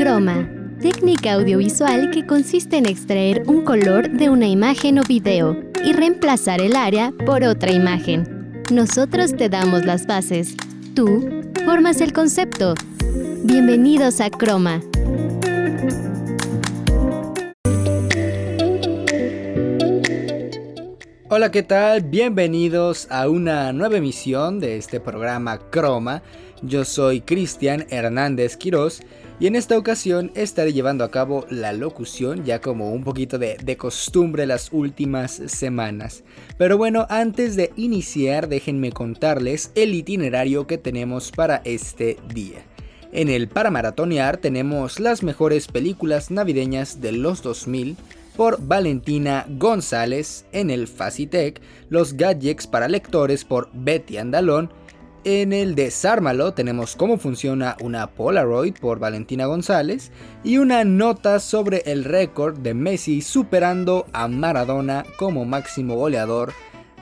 Croma, 0.00 0.48
técnica 0.80 1.34
audiovisual 1.34 2.10
que 2.10 2.26
consiste 2.26 2.78
en 2.78 2.86
extraer 2.86 3.42
un 3.46 3.66
color 3.66 4.10
de 4.10 4.30
una 4.30 4.48
imagen 4.48 4.98
o 4.98 5.02
video 5.02 5.54
y 5.84 5.92
reemplazar 5.92 6.62
el 6.62 6.74
área 6.74 7.12
por 7.26 7.44
otra 7.44 7.70
imagen. 7.70 8.62
Nosotros 8.72 9.36
te 9.36 9.50
damos 9.50 9.84
las 9.84 10.06
bases. 10.06 10.56
Tú 10.94 11.28
formas 11.66 12.00
el 12.00 12.14
concepto. 12.14 12.72
Bienvenidos 13.44 14.22
a 14.22 14.30
Croma. 14.30 14.80
Hola, 21.28 21.50
¿qué 21.50 21.62
tal? 21.62 22.00
Bienvenidos 22.00 23.06
a 23.10 23.28
una 23.28 23.74
nueva 23.74 23.98
emisión 23.98 24.60
de 24.60 24.78
este 24.78 24.98
programa 24.98 25.58
Croma. 25.70 26.22
Yo 26.62 26.86
soy 26.86 27.20
Cristian 27.20 27.86
Hernández 27.90 28.56
Quirós 28.56 29.02
y 29.40 29.46
en 29.46 29.56
esta 29.56 29.78
ocasión 29.78 30.30
estaré 30.34 30.74
llevando 30.74 31.02
a 31.02 31.10
cabo 31.10 31.46
la 31.48 31.72
locución 31.72 32.44
ya 32.44 32.60
como 32.60 32.92
un 32.92 33.02
poquito 33.02 33.38
de, 33.38 33.56
de, 33.56 33.76
costumbre 33.78 34.46
las 34.46 34.70
últimas 34.70 35.32
semanas. 35.46 36.22
Pero 36.58 36.76
bueno, 36.76 37.06
antes 37.08 37.56
de 37.56 37.72
iniciar 37.74 38.48
déjenme 38.48 38.92
contarles 38.92 39.72
el 39.74 39.94
itinerario 39.94 40.66
que 40.66 40.76
tenemos 40.76 41.32
para 41.32 41.62
este 41.64 42.18
día. 42.32 42.58
En 43.12 43.28
el 43.28 43.48
para 43.48 43.70
maratonear 43.70 44.36
tenemos 44.36 45.00
las 45.00 45.22
mejores 45.22 45.66
películas 45.66 46.30
navideñas 46.30 47.00
de 47.00 47.12
los 47.12 47.42
2000 47.42 47.96
por 48.36 48.64
Valentina 48.64 49.46
González 49.48 50.44
en 50.52 50.70
el 50.70 50.86
Facitec, 50.86 51.60
los 51.88 52.14
gadgets 52.14 52.66
para 52.66 52.88
lectores 52.88 53.44
por 53.44 53.68
Betty 53.72 54.18
Andalón, 54.18 54.70
en 55.24 55.52
el 55.52 55.74
Desármalo 55.74 56.54
tenemos 56.54 56.96
cómo 56.96 57.18
funciona 57.18 57.76
una 57.80 58.08
Polaroid 58.08 58.74
por 58.80 58.98
Valentina 58.98 59.46
González 59.46 60.10
y 60.44 60.58
una 60.58 60.84
nota 60.84 61.40
sobre 61.40 61.82
el 61.86 62.04
récord 62.04 62.58
de 62.58 62.74
Messi 62.74 63.20
superando 63.22 64.06
a 64.12 64.28
Maradona 64.28 65.04
como 65.18 65.44
máximo 65.44 65.94
goleador 65.94 66.52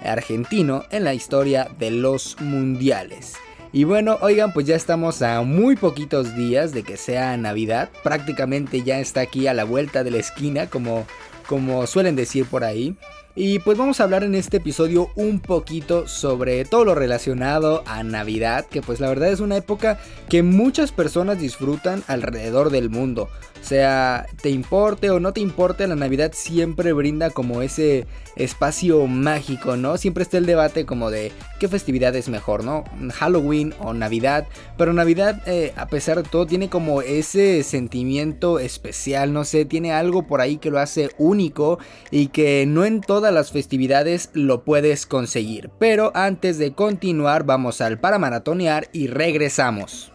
argentino 0.02 0.84
en 0.90 1.04
la 1.04 1.14
historia 1.14 1.68
de 1.78 1.90
los 1.90 2.40
mundiales. 2.40 3.34
Y 3.72 3.84
bueno, 3.84 4.16
oigan, 4.22 4.52
pues 4.52 4.66
ya 4.66 4.76
estamos 4.76 5.20
a 5.20 5.42
muy 5.42 5.76
poquitos 5.76 6.34
días 6.34 6.72
de 6.72 6.82
que 6.82 6.96
sea 6.96 7.36
Navidad. 7.36 7.90
Prácticamente 8.02 8.82
ya 8.82 8.98
está 8.98 9.20
aquí 9.20 9.46
a 9.46 9.54
la 9.54 9.64
vuelta 9.64 10.04
de 10.04 10.10
la 10.10 10.18
esquina, 10.18 10.68
como, 10.68 11.06
como 11.48 11.86
suelen 11.86 12.14
decir 12.14 12.44
por 12.46 12.62
ahí. 12.62 12.94
Y 13.34 13.60
pues 13.60 13.78
vamos 13.78 14.00
a 14.00 14.04
hablar 14.04 14.24
en 14.24 14.34
este 14.34 14.58
episodio 14.58 15.10
un 15.14 15.40
poquito 15.40 16.08
sobre 16.08 16.64
todo 16.64 16.84
lo 16.84 16.94
relacionado 16.94 17.84
a 17.86 18.02
Navidad, 18.02 18.66
que 18.66 18.82
pues 18.82 19.00
la 19.00 19.08
verdad 19.08 19.30
es 19.30 19.40
una 19.40 19.56
época 19.56 19.98
que 20.28 20.42
muchas 20.42 20.92
personas 20.92 21.38
disfrutan 21.38 22.02
alrededor 22.08 22.70
del 22.70 22.90
mundo. 22.90 23.28
Sea, 23.68 24.24
te 24.40 24.48
importe 24.48 25.10
o 25.10 25.20
no 25.20 25.34
te 25.34 25.42
importe, 25.42 25.86
la 25.86 25.94
Navidad 25.94 26.32
siempre 26.34 26.94
brinda 26.94 27.28
como 27.28 27.60
ese 27.60 28.06
espacio 28.34 29.06
mágico, 29.06 29.76
¿no? 29.76 29.98
Siempre 29.98 30.22
está 30.22 30.38
el 30.38 30.46
debate 30.46 30.86
como 30.86 31.10
de 31.10 31.32
qué 31.60 31.68
festividad 31.68 32.16
es 32.16 32.30
mejor, 32.30 32.64
¿no? 32.64 32.84
Halloween 33.12 33.74
o 33.78 33.92
Navidad. 33.92 34.46
Pero 34.78 34.94
Navidad, 34.94 35.42
eh, 35.44 35.74
a 35.76 35.86
pesar 35.88 36.22
de 36.22 36.26
todo, 36.26 36.46
tiene 36.46 36.70
como 36.70 37.02
ese 37.02 37.62
sentimiento 37.62 38.58
especial, 38.58 39.34
no 39.34 39.44
sé, 39.44 39.66
tiene 39.66 39.92
algo 39.92 40.26
por 40.26 40.40
ahí 40.40 40.56
que 40.56 40.70
lo 40.70 40.78
hace 40.78 41.10
único 41.18 41.78
y 42.10 42.28
que 42.28 42.64
no 42.66 42.86
en 42.86 43.02
todas 43.02 43.34
las 43.34 43.52
festividades 43.52 44.30
lo 44.32 44.64
puedes 44.64 45.04
conseguir. 45.04 45.68
Pero 45.78 46.10
antes 46.14 46.56
de 46.56 46.72
continuar, 46.72 47.44
vamos 47.44 47.82
al 47.82 48.00
para 48.00 48.18
maratonear 48.18 48.88
y 48.94 49.08
regresamos. 49.08 50.10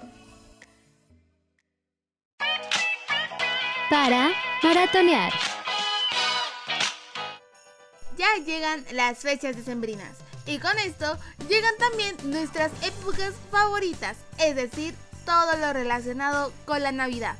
Para 3.94 4.32
maratonear. 4.64 5.32
Ya 8.18 8.44
llegan 8.44 8.84
las 8.92 9.20
fechas 9.20 9.56
decembrinas 9.56 10.18
y 10.48 10.58
con 10.58 10.76
esto 10.80 11.16
llegan 11.48 11.78
también 11.78 12.16
nuestras 12.24 12.72
épocas 12.82 13.36
favoritas, 13.52 14.18
es 14.40 14.56
decir, 14.56 14.96
todo 15.28 15.58
lo 15.58 15.74
relacionado 15.74 16.52
con 16.66 16.82
la 16.82 16.92
Navidad. 16.92 17.36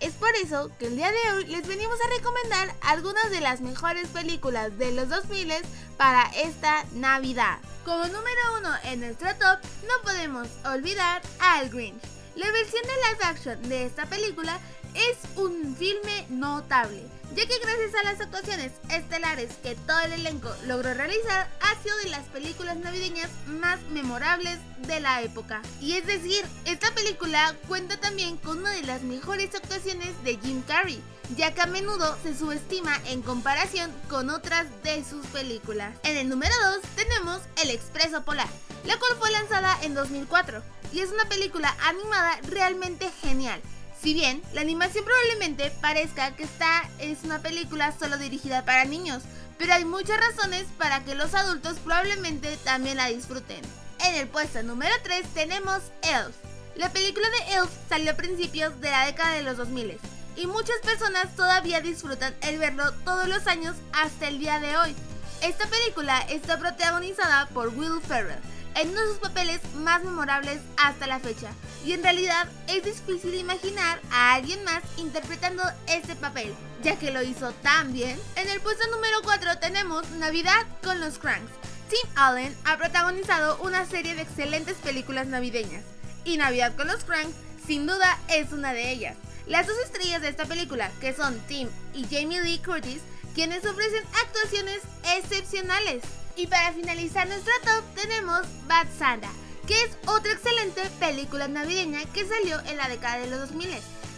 Es 0.00 0.12
por 0.12 0.28
eso 0.36 0.70
que 0.78 0.88
el 0.88 0.96
día 0.96 1.10
de 1.10 1.32
hoy 1.32 1.46
les 1.46 1.66
venimos 1.66 1.96
a 1.98 2.18
recomendar 2.18 2.74
algunas 2.82 3.30
de 3.30 3.40
las 3.40 3.62
mejores 3.62 4.08
películas 4.08 4.76
de 4.76 4.92
los 4.92 5.08
2000 5.08 5.54
para 5.96 6.30
esta 6.36 6.84
Navidad. 6.92 7.60
Como 7.86 8.04
número 8.04 8.58
uno 8.58 8.68
en 8.84 9.00
nuestro 9.00 9.34
top, 9.36 9.58
no 9.84 10.02
podemos 10.02 10.48
olvidar 10.66 11.22
Al 11.38 11.70
Grinch. 11.70 12.02
La 12.36 12.50
versión 12.50 12.82
de 12.82 12.88
live 12.88 13.24
action 13.24 13.68
de 13.70 13.86
esta 13.86 14.04
película 14.06 14.60
es 14.94 15.18
un 15.36 15.76
filme 15.76 16.26
notable, 16.30 17.02
ya 17.34 17.46
que 17.46 17.58
gracias 17.58 17.94
a 17.94 18.04
las 18.04 18.20
actuaciones 18.20 18.72
estelares 18.90 19.52
que 19.62 19.74
todo 19.74 20.00
el 20.00 20.12
elenco 20.12 20.50
logró 20.66 20.94
realizar, 20.94 21.48
ha 21.60 21.82
sido 21.82 21.96
de 21.98 22.10
las 22.10 22.24
películas 22.26 22.76
navideñas 22.76 23.30
más 23.46 23.80
memorables 23.90 24.58
de 24.86 25.00
la 25.00 25.22
época. 25.22 25.62
Y 25.80 25.94
es 25.94 26.06
decir, 26.06 26.44
esta 26.64 26.94
película 26.94 27.54
cuenta 27.66 27.96
también 27.98 28.36
con 28.36 28.58
una 28.58 28.70
de 28.70 28.82
las 28.82 29.02
mejores 29.02 29.54
actuaciones 29.54 30.10
de 30.22 30.38
Jim 30.38 30.62
Carrey, 30.62 31.02
ya 31.36 31.52
que 31.52 31.62
a 31.62 31.66
menudo 31.66 32.16
se 32.22 32.36
subestima 32.36 32.96
en 33.06 33.22
comparación 33.22 33.90
con 34.08 34.30
otras 34.30 34.66
de 34.82 35.04
sus 35.04 35.26
películas. 35.26 35.96
En 36.04 36.16
el 36.16 36.28
número 36.28 36.54
2 36.62 36.82
tenemos 36.94 37.40
El 37.62 37.70
Expreso 37.70 38.24
Polar, 38.24 38.48
la 38.84 38.96
cual 38.98 39.12
fue 39.18 39.30
lanzada 39.32 39.76
en 39.82 39.94
2004 39.94 40.62
y 40.92 41.00
es 41.00 41.10
una 41.10 41.24
película 41.28 41.74
animada 41.80 42.38
realmente 42.48 43.10
genial 43.20 43.60
si 44.04 44.12
bien 44.12 44.42
la 44.52 44.60
animación 44.60 45.02
probablemente 45.02 45.70
parezca 45.80 46.36
que 46.36 46.42
esta 46.42 46.82
es 46.98 47.24
una 47.24 47.38
película 47.38 47.90
solo 47.98 48.18
dirigida 48.18 48.62
para 48.66 48.84
niños, 48.84 49.22
pero 49.56 49.72
hay 49.72 49.86
muchas 49.86 50.20
razones 50.20 50.66
para 50.76 51.02
que 51.02 51.14
los 51.14 51.32
adultos 51.32 51.78
probablemente 51.78 52.58
también 52.64 52.98
la 52.98 53.06
disfruten. 53.06 53.62
En 54.04 54.14
el 54.16 54.28
puesto 54.28 54.62
número 54.62 54.94
3 55.02 55.26
tenemos 55.32 55.80
Elf. 56.02 56.36
La 56.76 56.92
película 56.92 57.26
de 57.30 57.54
Elf 57.54 57.70
salió 57.88 58.10
a 58.10 58.16
principios 58.16 58.78
de 58.82 58.90
la 58.90 59.06
década 59.06 59.36
de 59.36 59.42
los 59.42 59.56
2000 59.56 59.98
y 60.36 60.46
muchas 60.48 60.76
personas 60.84 61.34
todavía 61.34 61.80
disfrutan 61.80 62.34
el 62.42 62.58
verlo 62.58 62.92
todos 63.06 63.26
los 63.26 63.46
años 63.46 63.74
hasta 63.94 64.28
el 64.28 64.38
día 64.38 64.60
de 64.60 64.76
hoy. 64.76 64.94
Esta 65.40 65.66
película 65.66 66.20
está 66.28 66.58
protagonizada 66.58 67.46
por 67.54 67.68
Will 67.68 68.02
Ferrell, 68.06 68.38
en 68.74 68.90
uno 68.90 69.00
de 69.00 69.08
sus 69.08 69.18
papeles 69.18 69.60
más 69.76 70.02
memorables 70.02 70.60
hasta 70.76 71.06
la 71.06 71.20
fecha. 71.20 71.50
Y 71.84 71.92
en 71.92 72.02
realidad 72.02 72.48
es 72.66 72.84
difícil 72.84 73.34
imaginar 73.34 74.00
a 74.10 74.34
alguien 74.34 74.62
más 74.64 74.82
interpretando 74.96 75.62
este 75.86 76.16
papel, 76.16 76.54
ya 76.82 76.98
que 76.98 77.10
lo 77.10 77.22
hizo 77.22 77.52
tan 77.62 77.92
bien. 77.92 78.18
En 78.36 78.48
el 78.48 78.60
puesto 78.60 78.86
número 78.90 79.22
4 79.22 79.58
tenemos 79.58 80.08
Navidad 80.10 80.66
con 80.82 81.00
los 81.00 81.18
Cranks. 81.18 81.52
Tim 81.88 82.10
Allen 82.16 82.56
ha 82.64 82.76
protagonizado 82.78 83.58
una 83.62 83.86
serie 83.86 84.14
de 84.14 84.22
excelentes 84.22 84.76
películas 84.78 85.26
navideñas, 85.26 85.84
y 86.24 86.38
Navidad 86.38 86.74
con 86.76 86.86
los 86.86 87.04
Cranks 87.04 87.36
sin 87.66 87.86
duda 87.86 88.18
es 88.28 88.52
una 88.52 88.72
de 88.72 88.90
ellas. 88.90 89.16
Las 89.46 89.66
dos 89.66 89.76
estrellas 89.84 90.22
de 90.22 90.28
esta 90.28 90.46
película, 90.46 90.90
que 91.00 91.12
son 91.12 91.38
Tim 91.46 91.68
y 91.92 92.04
Jamie 92.04 92.42
Lee 92.42 92.62
Curtis, 92.64 93.02
quienes 93.34 93.66
ofrecen 93.66 94.02
actuaciones 94.22 94.80
excepcionales. 95.16 96.02
Y 96.36 96.46
para 96.48 96.72
finalizar 96.72 97.28
nuestro 97.28 97.52
top 97.64 97.84
tenemos 97.94 98.42
Bad 98.66 98.88
Santa, 98.98 99.30
que 99.66 99.80
es 99.84 99.90
otra 100.06 100.32
excelente 100.32 100.82
película 100.98 101.46
navideña 101.46 102.04
que 102.06 102.26
salió 102.26 102.60
en 102.66 102.76
la 102.76 102.88
década 102.88 103.18
de 103.18 103.30
los 103.30 103.40
2000. 103.40 103.70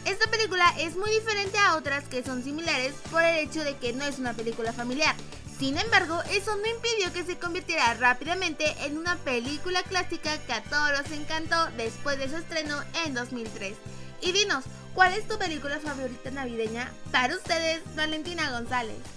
Esta 0.06 0.30
película 0.30 0.72
es 0.78 0.96
muy 0.96 1.10
diferente 1.10 1.58
a 1.58 1.76
otras 1.76 2.04
que 2.04 2.22
son 2.22 2.42
similares 2.42 2.94
por 3.10 3.22
el 3.22 3.36
hecho 3.38 3.64
de 3.64 3.76
que 3.76 3.92
no 3.92 4.04
es 4.04 4.18
una 4.18 4.32
película 4.32 4.72
familiar. 4.72 5.14
Sin 5.58 5.76
embargo, 5.78 6.22
eso 6.30 6.56
no 6.56 6.66
impidió 6.66 7.12
que 7.12 7.24
se 7.24 7.38
convirtiera 7.38 7.92
rápidamente 7.94 8.74
en 8.84 8.96
una 8.96 9.16
película 9.16 9.82
clásica 9.82 10.38
que 10.46 10.52
a 10.52 10.62
todos 10.62 10.98
los 10.98 11.10
encantó 11.10 11.66
después 11.76 12.18
de 12.18 12.28
su 12.28 12.36
estreno 12.36 12.82
en 13.04 13.14
2003. 13.14 13.74
Y 14.22 14.32
dinos, 14.32 14.64
¿cuál 14.94 15.12
es 15.12 15.28
tu 15.28 15.38
película 15.38 15.80
favorita 15.80 16.30
navideña? 16.30 16.90
Para 17.10 17.34
ustedes, 17.34 17.82
Valentina 17.94 18.50
González. 18.50 19.15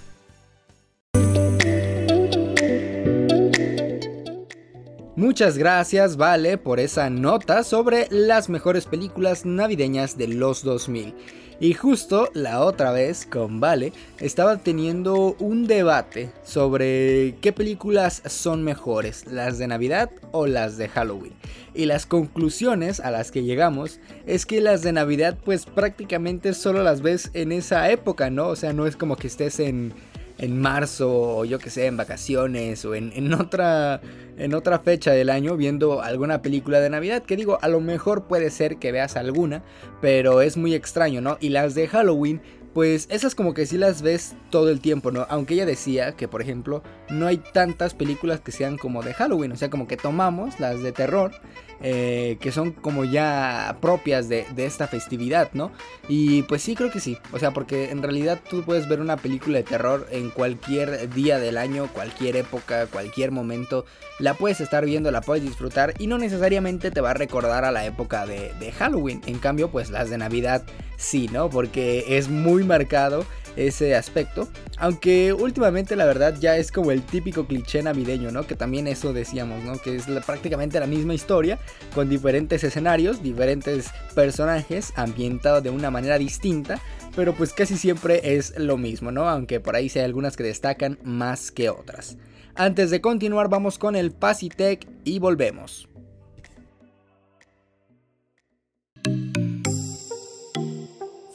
Muchas 5.19 5.57
gracias, 5.57 6.15
Vale, 6.15 6.57
por 6.57 6.79
esa 6.79 7.09
nota 7.09 7.65
sobre 7.65 8.07
las 8.09 8.47
mejores 8.47 8.85
películas 8.85 9.45
navideñas 9.45 10.17
de 10.17 10.29
los 10.29 10.63
2000. 10.63 11.13
Y 11.59 11.73
justo 11.73 12.29
la 12.33 12.61
otra 12.61 12.93
vez 12.93 13.25
con 13.25 13.59
Vale 13.59 13.91
estaba 14.21 14.59
teniendo 14.59 15.35
un 15.39 15.67
debate 15.67 16.31
sobre 16.45 17.35
qué 17.41 17.51
películas 17.51 18.21
son 18.27 18.63
mejores, 18.63 19.25
las 19.27 19.57
de 19.57 19.67
Navidad 19.67 20.09
o 20.31 20.47
las 20.47 20.77
de 20.77 20.87
Halloween. 20.87 21.33
Y 21.73 21.85
las 21.85 22.05
conclusiones 22.05 23.01
a 23.01 23.11
las 23.11 23.29
que 23.29 23.43
llegamos 23.43 23.99
es 24.25 24.45
que 24.45 24.61
las 24.61 24.83
de 24.83 24.93
Navidad 24.93 25.37
pues 25.43 25.65
prácticamente 25.65 26.53
solo 26.53 26.81
las 26.81 27.01
ves 27.01 27.29
en 27.33 27.51
esa 27.51 27.91
época, 27.91 28.29
¿no? 28.29 28.47
O 28.47 28.55
sea, 28.55 28.71
no 28.71 28.87
es 28.87 28.95
como 28.95 29.17
que 29.17 29.27
estés 29.27 29.59
en 29.59 29.93
en 30.39 30.59
marzo 30.59 31.11
o 31.11 31.45
yo 31.45 31.59
que 31.59 31.69
sé, 31.69 31.85
en 31.85 31.97
vacaciones 31.97 32.83
o 32.85 32.95
en, 32.95 33.11
en, 33.15 33.33
otra, 33.33 34.01
en 34.37 34.53
otra 34.53 34.79
fecha 34.79 35.11
del 35.11 35.29
año 35.29 35.55
viendo 35.57 36.01
alguna 36.01 36.41
película 36.41 36.79
de 36.79 36.89
Navidad. 36.89 37.23
Que 37.23 37.35
digo, 37.35 37.59
a 37.61 37.67
lo 37.67 37.81
mejor 37.81 38.23
puede 38.23 38.49
ser 38.49 38.77
que 38.77 38.91
veas 38.91 39.15
alguna, 39.15 39.63
pero 40.01 40.41
es 40.41 40.57
muy 40.57 40.73
extraño, 40.73 41.21
¿no? 41.21 41.37
Y 41.39 41.49
las 41.49 41.75
de 41.75 41.87
Halloween 41.87 42.41
pues 42.73 43.07
esas 43.09 43.35
como 43.35 43.53
que 43.53 43.65
sí 43.65 43.77
las 43.77 44.01
ves 44.01 44.35
todo 44.51 44.69
el 44.69 44.79
tiempo, 44.79 45.11
¿no? 45.11 45.25
Aunque 45.29 45.55
ella 45.55 45.65
decía 45.65 46.15
que, 46.15 46.27
por 46.27 46.41
ejemplo, 46.41 46.83
no 47.09 47.27
hay 47.27 47.37
tantas 47.37 47.93
películas 47.93 48.41
que 48.41 48.51
sean 48.51 48.77
como 48.77 49.01
de 49.01 49.13
Halloween, 49.13 49.51
o 49.51 49.55
sea, 49.55 49.69
como 49.69 49.87
que 49.87 49.97
tomamos 49.97 50.59
las 50.59 50.81
de 50.83 50.91
terror 50.91 51.31
eh, 51.81 52.37
que 52.41 52.51
son 52.51 52.71
como 52.71 53.05
ya 53.05 53.77
propias 53.81 54.27
de, 54.27 54.45
esta 54.57 54.87
festividad, 54.87 55.49
¿no? 55.53 55.71
Y 56.07 56.43
pues 56.43 56.61
sí, 56.61 56.75
creo 56.75 56.91
que 56.91 56.99
sí. 56.99 57.17
O 57.31 57.39
sea, 57.39 57.51
porque 57.51 57.91
en 57.91 58.03
realidad 58.03 58.39
tú 58.49 58.63
puedes 58.63 58.87
ver 58.89 58.99
una 58.99 59.17
película 59.17 59.57
de 59.57 59.63
terror 59.63 60.07
en 60.11 60.29
cualquier 60.29 61.09
día 61.13 61.39
del 61.39 61.57
año, 61.57 61.87
cualquier 61.93 62.35
época, 62.35 62.87
cualquier 62.87 63.31
momento. 63.31 63.85
La 64.19 64.33
puedes 64.33 64.59
estar 64.59 64.85
viendo, 64.85 65.11
la 65.11 65.21
puedes 65.21 65.43
disfrutar 65.43 65.93
y 65.97 66.07
no 66.07 66.17
necesariamente 66.17 66.91
te 66.91 67.01
va 67.01 67.11
a 67.11 67.13
recordar 67.13 67.63
a 67.63 67.71
la 67.71 67.85
época 67.85 68.25
de, 68.25 68.53
de 68.59 68.71
Halloween. 68.73 69.21
En 69.25 69.39
cambio, 69.39 69.71
pues 69.71 69.89
las 69.89 70.09
de 70.09 70.17
Navidad 70.17 70.63
sí, 70.97 71.29
¿no? 71.31 71.49
Porque 71.49 72.17
es 72.17 72.27
muy 72.29 72.63
marcado 72.63 73.25
ese 73.55 73.95
aspecto. 73.95 74.47
Aunque 74.77 75.33
últimamente 75.33 75.95
la 75.95 76.05
verdad 76.05 76.35
ya 76.39 76.57
es 76.57 76.71
como 76.71 76.91
el 76.91 77.03
típico 77.03 77.45
cliché 77.45 77.81
navideño, 77.83 78.31
¿no? 78.31 78.47
Que 78.47 78.55
también 78.55 78.87
eso 78.87 79.13
decíamos, 79.13 79.63
¿no? 79.63 79.77
Que 79.79 79.95
es 79.95 80.05
prácticamente 80.25 80.79
la 80.79 80.87
misma 80.87 81.13
historia 81.13 81.59
con 81.93 82.09
diferentes 82.09 82.63
escenarios, 82.63 83.21
diferentes 83.23 83.91
personajes 84.15 84.93
ambientados 84.95 85.63
de 85.63 85.69
una 85.69 85.91
manera 85.91 86.17
distinta. 86.17 86.79
Pero 87.15 87.33
pues 87.33 87.53
casi 87.53 87.77
siempre 87.77 88.35
es 88.35 88.57
lo 88.57 88.77
mismo, 88.77 89.11
¿no? 89.11 89.27
Aunque 89.27 89.59
por 89.59 89.75
ahí 89.75 89.89
sí 89.89 89.99
hay 89.99 90.05
algunas 90.05 90.37
que 90.37 90.43
destacan 90.43 90.99
más 91.03 91.51
que 91.51 91.69
otras. 91.69 92.17
Antes 92.55 92.91
de 92.91 93.01
continuar 93.01 93.49
vamos 93.49 93.77
con 93.77 93.95
el 93.95 94.11
Pasitech 94.11 94.87
y 95.03 95.19
volvemos. 95.19 95.87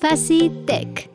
Facitech 0.00 1.14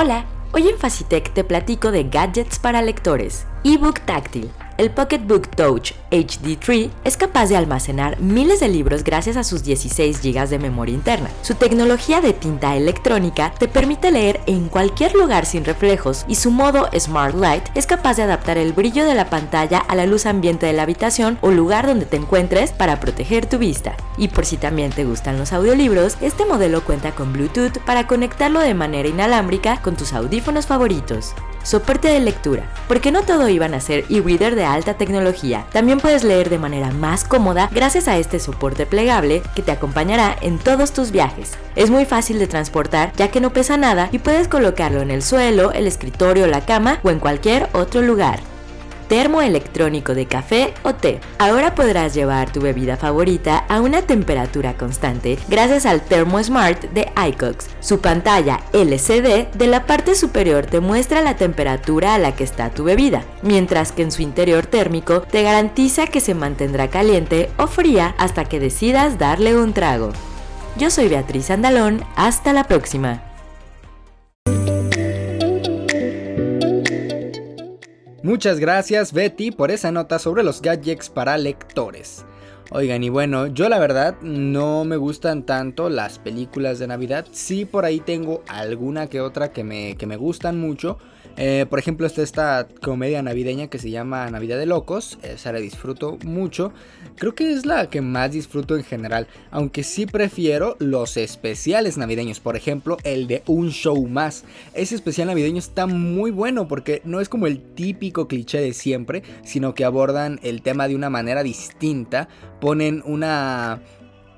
Hola, 0.00 0.24
hoy 0.52 0.68
en 0.68 0.78
Facitech 0.78 1.32
te 1.32 1.44
platico 1.44 1.90
de 1.90 2.04
gadgets 2.04 2.58
para 2.58 2.82
lectores, 2.82 3.46
ebook 3.64 4.00
táctil 4.00 4.50
el 4.78 4.90
Pocketbook 4.90 5.48
Touch 5.48 5.92
HD3 6.12 6.90
es 7.04 7.16
capaz 7.16 7.48
de 7.48 7.56
almacenar 7.56 8.18
miles 8.20 8.60
de 8.60 8.68
libros 8.68 9.02
gracias 9.02 9.36
a 9.36 9.42
sus 9.44 9.64
16 9.64 10.22
GB 10.22 10.48
de 10.48 10.58
memoria 10.58 10.94
interna. 10.94 11.28
Su 11.42 11.56
tecnología 11.56 12.20
de 12.20 12.32
tinta 12.32 12.76
electrónica 12.76 13.52
te 13.58 13.66
permite 13.68 14.12
leer 14.12 14.40
en 14.46 14.68
cualquier 14.68 15.14
lugar 15.14 15.46
sin 15.46 15.64
reflejos 15.64 16.24
y 16.28 16.36
su 16.36 16.52
modo 16.52 16.88
Smart 16.98 17.34
Light 17.34 17.64
es 17.74 17.86
capaz 17.86 18.16
de 18.16 18.22
adaptar 18.22 18.56
el 18.56 18.72
brillo 18.72 19.04
de 19.04 19.14
la 19.14 19.28
pantalla 19.28 19.78
a 19.78 19.96
la 19.96 20.06
luz 20.06 20.26
ambiente 20.26 20.66
de 20.66 20.72
la 20.72 20.84
habitación 20.84 21.38
o 21.40 21.50
lugar 21.50 21.86
donde 21.86 22.06
te 22.06 22.16
encuentres 22.16 22.70
para 22.72 23.00
proteger 23.00 23.46
tu 23.46 23.58
vista. 23.58 23.96
Y 24.16 24.28
por 24.28 24.46
si 24.46 24.56
también 24.56 24.92
te 24.92 25.04
gustan 25.04 25.38
los 25.38 25.52
audiolibros, 25.52 26.16
este 26.20 26.44
modelo 26.44 26.84
cuenta 26.84 27.12
con 27.12 27.32
Bluetooth 27.32 27.78
para 27.84 28.06
conectarlo 28.06 28.60
de 28.60 28.74
manera 28.74 29.08
inalámbrica 29.08 29.82
con 29.82 29.96
tus 29.96 30.12
audífonos 30.12 30.66
favoritos. 30.66 31.34
Soporte 31.68 32.08
de 32.08 32.20
lectura, 32.20 32.62
porque 32.88 33.12
no 33.12 33.24
todo 33.24 33.46
iban 33.46 33.74
a 33.74 33.80
ser 33.80 34.06
e-reader 34.08 34.54
de 34.54 34.64
alta 34.64 34.94
tecnología. 34.94 35.66
También 35.70 36.00
puedes 36.00 36.24
leer 36.24 36.48
de 36.48 36.58
manera 36.58 36.92
más 36.92 37.24
cómoda 37.24 37.68
gracias 37.70 38.08
a 38.08 38.16
este 38.16 38.38
soporte 38.38 38.86
plegable 38.86 39.42
que 39.54 39.60
te 39.60 39.70
acompañará 39.70 40.34
en 40.40 40.58
todos 40.58 40.92
tus 40.92 41.10
viajes. 41.10 41.58
Es 41.76 41.90
muy 41.90 42.06
fácil 42.06 42.38
de 42.38 42.46
transportar 42.46 43.12
ya 43.16 43.30
que 43.30 43.42
no 43.42 43.52
pesa 43.52 43.76
nada 43.76 44.08
y 44.12 44.18
puedes 44.18 44.48
colocarlo 44.48 45.02
en 45.02 45.10
el 45.10 45.20
suelo, 45.20 45.70
el 45.72 45.86
escritorio, 45.86 46.46
la 46.46 46.64
cama 46.64 47.00
o 47.02 47.10
en 47.10 47.18
cualquier 47.18 47.68
otro 47.74 48.00
lugar 48.00 48.40
termoelectrónico 49.08 50.14
de 50.14 50.26
café 50.26 50.74
o 50.82 50.94
té. 50.94 51.20
Ahora 51.38 51.74
podrás 51.74 52.14
llevar 52.14 52.52
tu 52.52 52.60
bebida 52.60 52.96
favorita 52.96 53.64
a 53.68 53.80
una 53.80 54.02
temperatura 54.02 54.74
constante 54.74 55.38
gracias 55.48 55.86
al 55.86 56.02
ThermoSmart 56.02 56.84
de 56.92 57.10
iCox. 57.30 57.66
Su 57.80 58.00
pantalla 58.00 58.60
LCD 58.72 59.48
de 59.52 59.66
la 59.66 59.86
parte 59.86 60.14
superior 60.14 60.66
te 60.66 60.80
muestra 60.80 61.22
la 61.22 61.36
temperatura 61.36 62.14
a 62.14 62.18
la 62.18 62.36
que 62.36 62.44
está 62.44 62.70
tu 62.70 62.84
bebida, 62.84 63.22
mientras 63.42 63.92
que 63.92 64.02
en 64.02 64.12
su 64.12 64.22
interior 64.22 64.66
térmico 64.66 65.22
te 65.22 65.42
garantiza 65.42 66.06
que 66.06 66.20
se 66.20 66.34
mantendrá 66.34 66.88
caliente 66.88 67.50
o 67.56 67.66
fría 67.66 68.14
hasta 68.18 68.44
que 68.44 68.60
decidas 68.60 69.18
darle 69.18 69.56
un 69.56 69.72
trago. 69.72 70.12
Yo 70.76 70.90
soy 70.90 71.08
Beatriz 71.08 71.50
Andalón, 71.50 72.04
hasta 72.14 72.52
la 72.52 72.64
próxima. 72.64 73.27
Muchas 78.28 78.60
gracias 78.60 79.14
Betty 79.14 79.52
por 79.52 79.70
esa 79.70 79.90
nota 79.90 80.18
sobre 80.18 80.42
los 80.42 80.60
gadgets 80.60 81.08
para 81.08 81.38
lectores. 81.38 82.26
Oigan, 82.70 83.02
y 83.02 83.08
bueno, 83.08 83.46
yo 83.46 83.70
la 83.70 83.78
verdad 83.78 84.16
no 84.20 84.84
me 84.84 84.98
gustan 84.98 85.44
tanto 85.44 85.88
las 85.88 86.18
películas 86.18 86.78
de 86.78 86.88
Navidad. 86.88 87.26
Sí, 87.32 87.64
por 87.64 87.86
ahí 87.86 88.00
tengo 88.00 88.42
alguna 88.46 89.06
que 89.06 89.22
otra 89.22 89.50
que 89.50 89.64
me, 89.64 89.96
que 89.96 90.06
me 90.06 90.18
gustan 90.18 90.60
mucho. 90.60 90.98
Eh, 91.40 91.66
por 91.70 91.78
ejemplo, 91.78 92.04
está 92.04 92.22
esta 92.22 92.66
comedia 92.82 93.22
navideña 93.22 93.68
que 93.68 93.78
se 93.78 93.90
llama 93.90 94.28
Navidad 94.28 94.58
de 94.58 94.66
Locos. 94.66 95.20
Esa 95.22 95.52
la 95.52 95.60
disfruto 95.60 96.18
mucho. 96.24 96.72
Creo 97.16 97.36
que 97.36 97.52
es 97.52 97.64
la 97.64 97.88
que 97.88 98.00
más 98.00 98.32
disfruto 98.32 98.76
en 98.76 98.82
general. 98.82 99.28
Aunque 99.52 99.84
sí 99.84 100.04
prefiero 100.04 100.76
los 100.80 101.16
especiales 101.16 101.96
navideños. 101.96 102.40
Por 102.40 102.56
ejemplo, 102.56 102.96
el 103.04 103.28
de 103.28 103.44
Un 103.46 103.70
Show 103.70 104.04
Más. 104.08 104.44
Ese 104.74 104.96
especial 104.96 105.28
navideño 105.28 105.58
está 105.58 105.86
muy 105.86 106.32
bueno 106.32 106.66
porque 106.66 107.02
no 107.04 107.20
es 107.20 107.28
como 107.28 107.46
el 107.46 107.60
típico 107.60 108.26
cliché 108.26 108.60
de 108.60 108.72
siempre. 108.72 109.22
Sino 109.44 109.74
que 109.74 109.84
abordan 109.84 110.40
el 110.42 110.60
tema 110.62 110.88
de 110.88 110.96
una 110.96 111.08
manera 111.08 111.44
distinta. 111.44 112.28
Ponen 112.60 113.00
una 113.06 113.80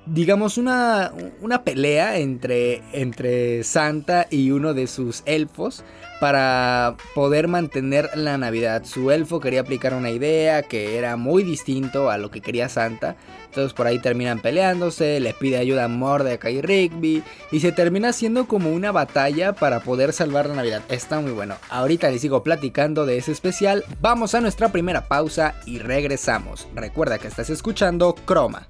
digamos, 0.06 0.58
una, 0.58 1.12
una 1.40 1.62
pelea 1.62 2.18
entre, 2.18 2.82
entre 2.92 3.64
Santa 3.64 4.26
y 4.30 4.50
uno 4.50 4.74
de 4.74 4.86
sus 4.86 5.22
elfos 5.26 5.84
para 6.20 6.96
poder 7.14 7.48
mantener 7.48 8.10
la 8.14 8.36
Navidad. 8.36 8.84
Su 8.84 9.10
elfo 9.10 9.40
quería 9.40 9.62
aplicar 9.62 9.94
una 9.94 10.10
idea 10.10 10.62
que 10.62 10.98
era 10.98 11.16
muy 11.16 11.42
distinto 11.42 12.10
a 12.10 12.18
lo 12.18 12.30
que 12.30 12.42
quería 12.42 12.68
Santa. 12.68 13.16
Entonces 13.46 13.72
por 13.72 13.86
ahí 13.86 13.98
terminan 13.98 14.40
peleándose, 14.40 15.18
le 15.18 15.32
pide 15.32 15.56
ayuda 15.56 15.84
a 15.84 15.88
Mordecai 15.88 16.56
y 16.56 16.60
Rigby 16.60 17.22
y 17.50 17.60
se 17.60 17.72
termina 17.72 18.10
haciendo 18.10 18.46
como 18.46 18.70
una 18.70 18.92
batalla 18.92 19.54
para 19.54 19.80
poder 19.80 20.12
salvar 20.12 20.46
la 20.46 20.56
Navidad. 20.56 20.82
Está 20.88 21.20
muy 21.20 21.32
bueno. 21.32 21.56
Ahorita 21.70 22.10
les 22.10 22.20
sigo 22.20 22.44
platicando 22.44 23.06
de 23.06 23.16
ese 23.16 23.32
especial. 23.32 23.84
Vamos 24.00 24.34
a 24.34 24.40
nuestra 24.40 24.68
primera 24.68 25.08
pausa 25.08 25.54
y 25.66 25.78
regresamos. 25.78 26.68
Recuerda 26.74 27.18
que 27.18 27.28
estás 27.28 27.48
escuchando 27.48 28.14
Croma. 28.14 28.68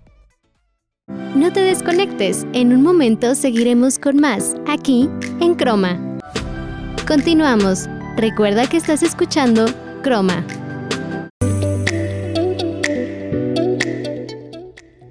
No 1.35 1.53
te 1.53 1.61
desconectes, 1.61 2.47
en 2.53 2.73
un 2.73 2.83
momento 2.83 3.35
seguiremos 3.35 3.99
con 3.99 4.17
más, 4.17 4.57
aquí 4.67 5.09
en 5.41 5.55
Croma. 5.55 6.19
Continuamos. 7.07 7.89
Recuerda 8.17 8.69
que 8.69 8.77
estás 8.77 9.03
escuchando 9.03 9.67
Croma. 10.03 10.45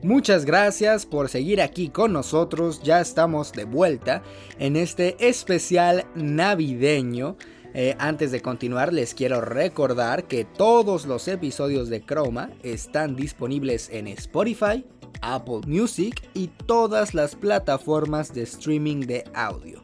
Muchas 0.03 0.44
gracias 0.44 1.06
por 1.06 1.29
seguir 1.29 1.62
aquí 1.62 1.89
con 1.89 2.13
nosotros. 2.13 2.82
Ya 2.84 3.00
estamos 3.00 3.51
de 3.51 3.65
vuelta 3.65 4.22
en 4.60 4.75
este 4.75 5.15
especial 5.27 6.06
navideño. 6.15 7.38
Eh, 7.74 7.96
antes 8.00 8.32
de 8.32 8.41
continuar, 8.41 8.91
les 8.91 9.13
quiero 9.13 9.39
recordar 9.41 10.27
que 10.27 10.46
todos 10.46 11.06
los 11.06 11.27
episodios 11.27 11.89
de 11.89 12.03
Chroma 12.03 12.50
están 12.63 13.15
disponibles 13.15 13.89
en 13.91 14.08
Spotify, 14.08 14.84
Apple 15.22 15.62
Music 15.68 16.28
y 16.34 16.48
todas 16.48 17.14
las 17.14 17.36
plataformas 17.36 18.34
de 18.34 18.44
streaming 18.44 19.02
de 19.02 19.24
audio. 19.34 19.84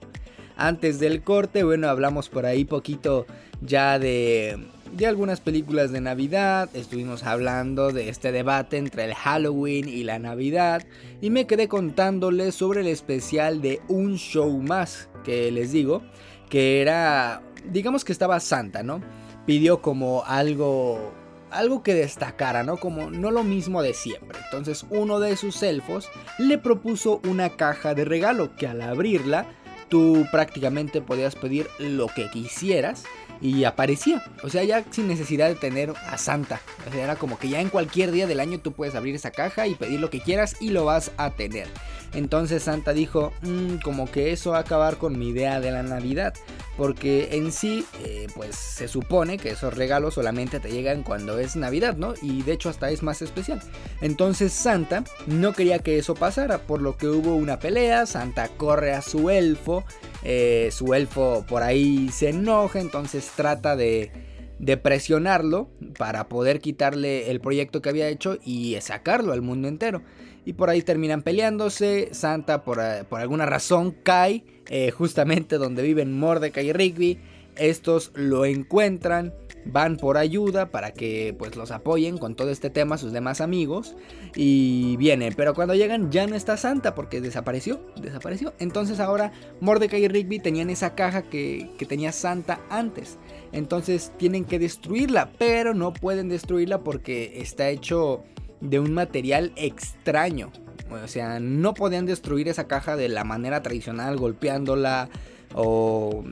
Antes 0.57 0.99
del 0.99 1.21
corte, 1.23 1.63
bueno, 1.63 1.89
hablamos 1.89 2.29
por 2.29 2.45
ahí 2.45 2.63
poquito 2.63 3.25
ya 3.61 3.99
de, 3.99 4.57
de 4.93 5.07
algunas 5.07 5.41
películas 5.41 5.91
de 5.91 5.99
Navidad, 5.99 6.69
estuvimos 6.73 7.23
hablando 7.23 7.91
de 7.91 8.07
este 8.07 8.31
debate 8.31 8.77
entre 8.77 9.03
el 9.03 9.13
Halloween 9.13 9.89
y 9.89 10.03
la 10.03 10.19
Navidad 10.19 10.83
y 11.21 11.29
me 11.29 11.47
quedé 11.47 11.67
contándoles 11.67 12.55
sobre 12.55 12.81
el 12.81 12.87
especial 12.87 13.61
de 13.61 13.81
Un 13.89 14.15
Show 14.15 14.61
Más, 14.61 15.09
que 15.25 15.51
les 15.51 15.73
digo, 15.73 16.03
que 16.49 16.81
era, 16.81 17.41
digamos 17.65 18.05
que 18.05 18.13
estaba 18.13 18.39
Santa, 18.39 18.83
¿no? 18.83 19.01
Pidió 19.45 19.81
como 19.81 20.23
algo 20.25 21.13
algo 21.57 21.83
que 21.83 21.93
destacara, 21.93 22.63
¿no? 22.63 22.77
Como 22.77 23.09
no 23.09 23.31
lo 23.31 23.43
mismo 23.43 23.81
de 23.81 23.93
siempre. 23.93 24.39
Entonces 24.45 24.85
uno 24.89 25.19
de 25.19 25.35
sus 25.37 25.61
elfos 25.63 26.09
le 26.37 26.57
propuso 26.57 27.21
una 27.27 27.49
caja 27.49 27.93
de 27.93 28.05
regalo 28.05 28.55
que 28.55 28.67
al 28.67 28.81
abrirla 28.81 29.45
tú 29.89 30.25
prácticamente 30.31 31.01
podías 31.01 31.35
pedir 31.35 31.67
lo 31.79 32.07
que 32.07 32.29
quisieras 32.29 33.03
y 33.41 33.63
aparecía. 33.63 34.23
O 34.43 34.49
sea, 34.49 34.63
ya 34.63 34.83
sin 34.89 35.07
necesidad 35.07 35.47
de 35.47 35.55
tener 35.55 35.93
a 36.07 36.17
Santa. 36.17 36.61
O 36.87 36.91
sea, 36.91 37.03
era 37.03 37.15
como 37.15 37.37
que 37.37 37.49
ya 37.49 37.61
en 37.61 37.69
cualquier 37.69 38.11
día 38.11 38.27
del 38.27 38.39
año 38.39 38.59
tú 38.59 38.71
puedes 38.71 38.95
abrir 38.95 39.15
esa 39.15 39.31
caja 39.31 39.67
y 39.67 39.75
pedir 39.75 39.99
lo 39.99 40.09
que 40.09 40.21
quieras 40.21 40.55
y 40.59 40.69
lo 40.69 40.85
vas 40.85 41.11
a 41.17 41.31
tener. 41.31 41.67
Entonces 42.15 42.63
Santa 42.63 42.93
dijo, 42.93 43.33
mm, 43.41 43.75
como 43.83 44.09
que 44.09 44.31
eso 44.31 44.51
va 44.51 44.57
a 44.57 44.61
acabar 44.61 44.97
con 44.97 45.19
mi 45.19 45.29
idea 45.29 45.59
de 45.59 45.71
la 45.71 45.83
Navidad. 45.83 46.33
Porque 46.77 47.29
en 47.31 47.51
sí, 47.51 47.85
eh, 48.03 48.27
pues 48.35 48.55
se 48.55 48.87
supone 48.87 49.37
que 49.37 49.51
esos 49.51 49.73
regalos 49.73 50.15
solamente 50.15 50.59
te 50.59 50.71
llegan 50.71 51.03
cuando 51.03 51.39
es 51.39 51.55
Navidad, 51.55 51.95
¿no? 51.95 52.13
Y 52.21 52.41
de 52.43 52.53
hecho 52.53 52.69
hasta 52.69 52.89
es 52.89 53.03
más 53.03 53.21
especial. 53.21 53.61
Entonces 54.01 54.51
Santa 54.51 55.03
no 55.27 55.53
quería 55.53 55.79
que 55.79 55.97
eso 55.97 56.15
pasara, 56.15 56.59
por 56.59 56.81
lo 56.81 56.97
que 56.97 57.07
hubo 57.07 57.35
una 57.35 57.59
pelea, 57.59 58.05
Santa 58.05 58.49
corre 58.49 58.93
a 58.93 59.01
su 59.01 59.29
elfo, 59.29 59.85
eh, 60.23 60.69
su 60.71 60.93
elfo 60.93 61.45
por 61.47 61.63
ahí 61.63 62.09
se 62.09 62.29
enoja, 62.29 62.79
entonces 62.79 63.31
trata 63.35 63.75
de 63.75 64.11
de 64.59 64.77
presionarlo 64.77 65.69
para 65.97 66.27
poder 66.27 66.59
quitarle 66.59 67.29
el 67.31 67.41
proyecto 67.41 67.81
que 67.81 67.89
había 67.89 68.07
hecho 68.07 68.37
y 68.43 68.75
sacarlo 68.81 69.33
al 69.33 69.41
mundo 69.41 69.67
entero. 69.67 70.01
Y 70.45 70.53
por 70.53 70.69
ahí 70.69 70.81
terminan 70.81 71.23
peleándose. 71.23 72.09
Santa 72.11 72.63
por, 72.63 72.79
eh, 72.79 73.05
alguna 73.11 73.45
razón 73.45 73.95
cae 74.03 74.43
eh, 74.69 74.91
justamente 74.91 75.57
donde 75.57 75.81
viven 75.81 76.17
Mordecai 76.17 76.67
y 76.67 76.73
Rigby. 76.73 77.19
Estos 77.57 78.11
lo 78.15 78.45
encuentran, 78.45 79.33
van 79.65 79.95
por 79.95 80.17
ayuda 80.17 80.71
para 80.71 80.91
que 80.91 81.33
pues 81.37 81.55
los 81.55 81.71
apoyen 81.71 82.17
con 82.17 82.35
todo 82.35 82.49
este 82.49 82.69
tema 82.69 82.97
sus 82.97 83.13
demás 83.13 83.39
amigos 83.39 83.95
y 84.35 84.97
vienen, 84.97 85.33
pero 85.37 85.53
cuando 85.53 85.73
llegan 85.73 86.11
ya 86.11 86.27
no 86.27 86.35
está 86.35 86.57
Santa 86.57 86.95
porque 86.95 87.21
desapareció, 87.21 87.79
desapareció. 88.01 88.53
Entonces 88.59 88.99
ahora 88.99 89.31
Mordecai 89.61 90.03
y 90.03 90.07
Rigby 90.09 90.39
tenían 90.39 90.69
esa 90.69 90.95
caja 90.95 91.23
que, 91.23 91.69
que 91.77 91.85
tenía 91.85 92.11
Santa 92.11 92.59
antes. 92.69 93.17
Entonces 93.55 94.11
tienen 94.17 94.43
que 94.43 94.59
destruirla, 94.59 95.29
pero 95.37 95.73
no 95.73 95.93
pueden 95.93 96.27
destruirla 96.27 96.79
porque 96.79 97.39
está 97.39 97.69
hecho 97.69 98.21
de 98.59 98.81
un 98.81 98.93
material 98.93 99.53
extraño. 99.55 100.51
O 100.91 101.07
sea, 101.07 101.39
no 101.39 101.73
podían 101.73 102.05
destruir 102.05 102.49
esa 102.49 102.67
caja 102.67 102.97
de 102.97 103.07
la 103.07 103.23
manera 103.23 103.61
tradicional, 103.61 104.17
golpeándola 104.17 105.07
o 105.53 106.25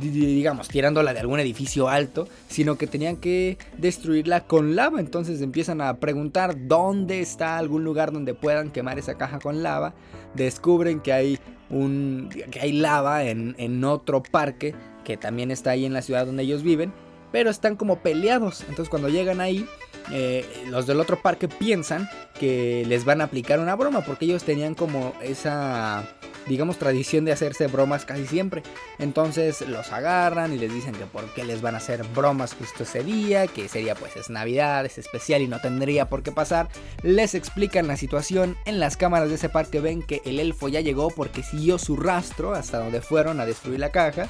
digamos 0.00 0.68
tirándola 0.68 1.14
de 1.14 1.20
algún 1.20 1.40
edificio 1.40 1.88
alto, 1.88 2.28
sino 2.48 2.76
que 2.76 2.86
tenían 2.86 3.16
que 3.16 3.56
destruirla 3.78 4.44
con 4.44 4.76
lava. 4.76 5.00
Entonces 5.00 5.40
empiezan 5.40 5.80
a 5.80 5.96
preguntar 5.96 6.68
dónde 6.68 7.22
está 7.22 7.56
algún 7.56 7.82
lugar 7.82 8.12
donde 8.12 8.34
puedan 8.34 8.70
quemar 8.70 8.98
esa 8.98 9.14
caja 9.14 9.38
con 9.38 9.62
lava. 9.62 9.94
Descubren 10.34 11.00
que 11.00 11.14
hay 11.14 11.38
un 11.70 12.28
que 12.50 12.60
hay 12.60 12.72
lava 12.72 13.24
en, 13.24 13.54
en 13.58 13.84
otro 13.84 14.22
parque 14.22 14.74
que 15.08 15.16
también 15.16 15.50
está 15.50 15.70
ahí 15.70 15.86
en 15.86 15.94
la 15.94 16.02
ciudad 16.02 16.26
donde 16.26 16.42
ellos 16.42 16.62
viven, 16.62 16.92
pero 17.32 17.48
están 17.48 17.76
como 17.76 18.00
peleados. 18.00 18.60
Entonces 18.60 18.90
cuando 18.90 19.08
llegan 19.08 19.40
ahí, 19.40 19.66
eh, 20.12 20.44
los 20.66 20.86
del 20.86 21.00
otro 21.00 21.22
parque 21.22 21.48
piensan 21.48 22.10
que 22.38 22.84
les 22.86 23.06
van 23.06 23.22
a 23.22 23.24
aplicar 23.24 23.58
una 23.58 23.74
broma, 23.74 24.02
porque 24.02 24.26
ellos 24.26 24.44
tenían 24.44 24.74
como 24.74 25.14
esa, 25.22 26.04
digamos, 26.46 26.76
tradición 26.76 27.24
de 27.24 27.32
hacerse 27.32 27.68
bromas 27.68 28.04
casi 28.04 28.26
siempre. 28.26 28.62
Entonces 28.98 29.66
los 29.66 29.90
agarran 29.92 30.52
y 30.52 30.58
les 30.58 30.74
dicen 30.74 30.92
que 30.92 31.06
por 31.06 31.24
qué 31.32 31.42
les 31.42 31.62
van 31.62 31.74
a 31.74 31.78
hacer 31.78 32.04
bromas 32.14 32.52
justo 32.52 32.82
ese 32.82 33.02
día, 33.02 33.46
que 33.46 33.66
sería 33.66 33.94
pues 33.94 34.14
es 34.14 34.28
Navidad, 34.28 34.84
es 34.84 34.98
especial 34.98 35.40
y 35.40 35.48
no 35.48 35.58
tendría 35.62 36.10
por 36.10 36.22
qué 36.22 36.32
pasar. 36.32 36.68
Les 37.02 37.34
explican 37.34 37.86
la 37.86 37.96
situación, 37.96 38.58
en 38.66 38.78
las 38.78 38.98
cámaras 38.98 39.30
de 39.30 39.36
ese 39.36 39.48
parque 39.48 39.80
ven 39.80 40.02
que 40.02 40.20
el 40.26 40.38
elfo 40.38 40.68
ya 40.68 40.82
llegó 40.82 41.08
porque 41.08 41.42
siguió 41.42 41.78
su 41.78 41.96
rastro 41.96 42.52
hasta 42.52 42.78
donde 42.78 43.00
fueron 43.00 43.40
a 43.40 43.46
destruir 43.46 43.80
la 43.80 43.90
caja 43.90 44.28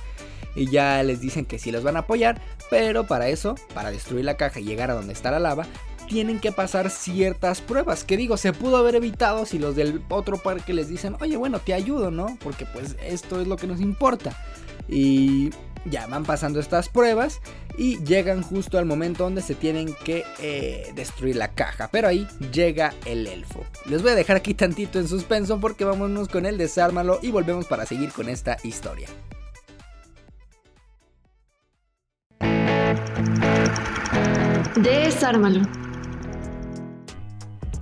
y 0.59 0.69
ya 0.71 1.03
les 1.03 1.21
dicen 1.21 1.47
que 1.47 1.59
sí 1.59 1.71
los 1.71 1.85
van 1.85 1.97
a 1.97 2.01
apoyar, 2.01 2.41
pero 2.69 3.07
para 3.07 3.29
eso, 3.29 3.55
para 3.75 3.91
destruir 3.91 4.25
la 4.25 4.37
caja 4.37 4.61
y 4.61 4.65
llegar 4.65 4.91
a 4.91 4.95
donde 4.95 5.13
está 5.13 5.31
la 5.31 5.39
lava, 5.39 5.67
tienen 6.09 6.41
que 6.41 6.53
pasar 6.53 6.91
ciertas 6.91 7.61
pruebas. 7.61 8.03
Que 8.03 8.17
digo, 8.17 8.37
se 8.37 8.53
pudo 8.53 8.77
haber 8.77 8.97
evitado 8.97 9.47
si 9.47 9.59
los 9.59 9.77
del 9.77 10.03
otro 10.09 10.39
parque 10.39 10.75
les 10.75 10.89
dicen, 10.89 11.17
oye, 11.21 11.37
bueno, 11.37 11.61
te 11.61 11.75
ayudo, 11.75 12.11
¿no? 12.11 12.37
Porque 12.43 12.67
pues 12.67 12.97
esto 13.03 13.41
es 13.41 13.47
lo 13.47 13.57
que 13.57 13.67
nos 13.67 13.81
importa. 13.81 14.37
Y 14.89 15.51
ya 15.85 16.07
van 16.07 16.25
pasando 16.25 16.59
estas 16.61 16.89
pruebas 16.89 17.41
y 17.77 18.03
llegan 18.05 18.43
justo 18.43 18.79
al 18.79 18.87
momento 18.87 19.25
donde 19.25 19.43
se 19.43 19.55
tienen 19.55 19.95
que 20.05 20.25
eh, 20.41 20.91
destruir 20.97 21.37
la 21.37 21.53
caja. 21.53 21.89
Pero 21.93 22.09
ahí 22.09 22.27
llega 22.53 22.95
el 23.05 23.27
elfo. 23.27 23.65
Les 23.87 24.03
voy 24.03 24.13
a 24.13 24.17
dejar 24.17 24.37
aquí 24.37 24.55
tantito 24.55 24.99
en 24.99 25.07
suspenso 25.07 25.61
porque 25.61 25.85
vámonos 25.85 26.29
con 26.29 26.47
el 26.47 26.59
desármalo 26.59 27.21
y 27.23 27.31
volvemos 27.31 27.67
para 27.67 27.87
seguir 27.87 28.11
con 28.11 28.29
esta 28.29 28.57
historia. 28.65 29.09
Desármalo. 34.77 35.63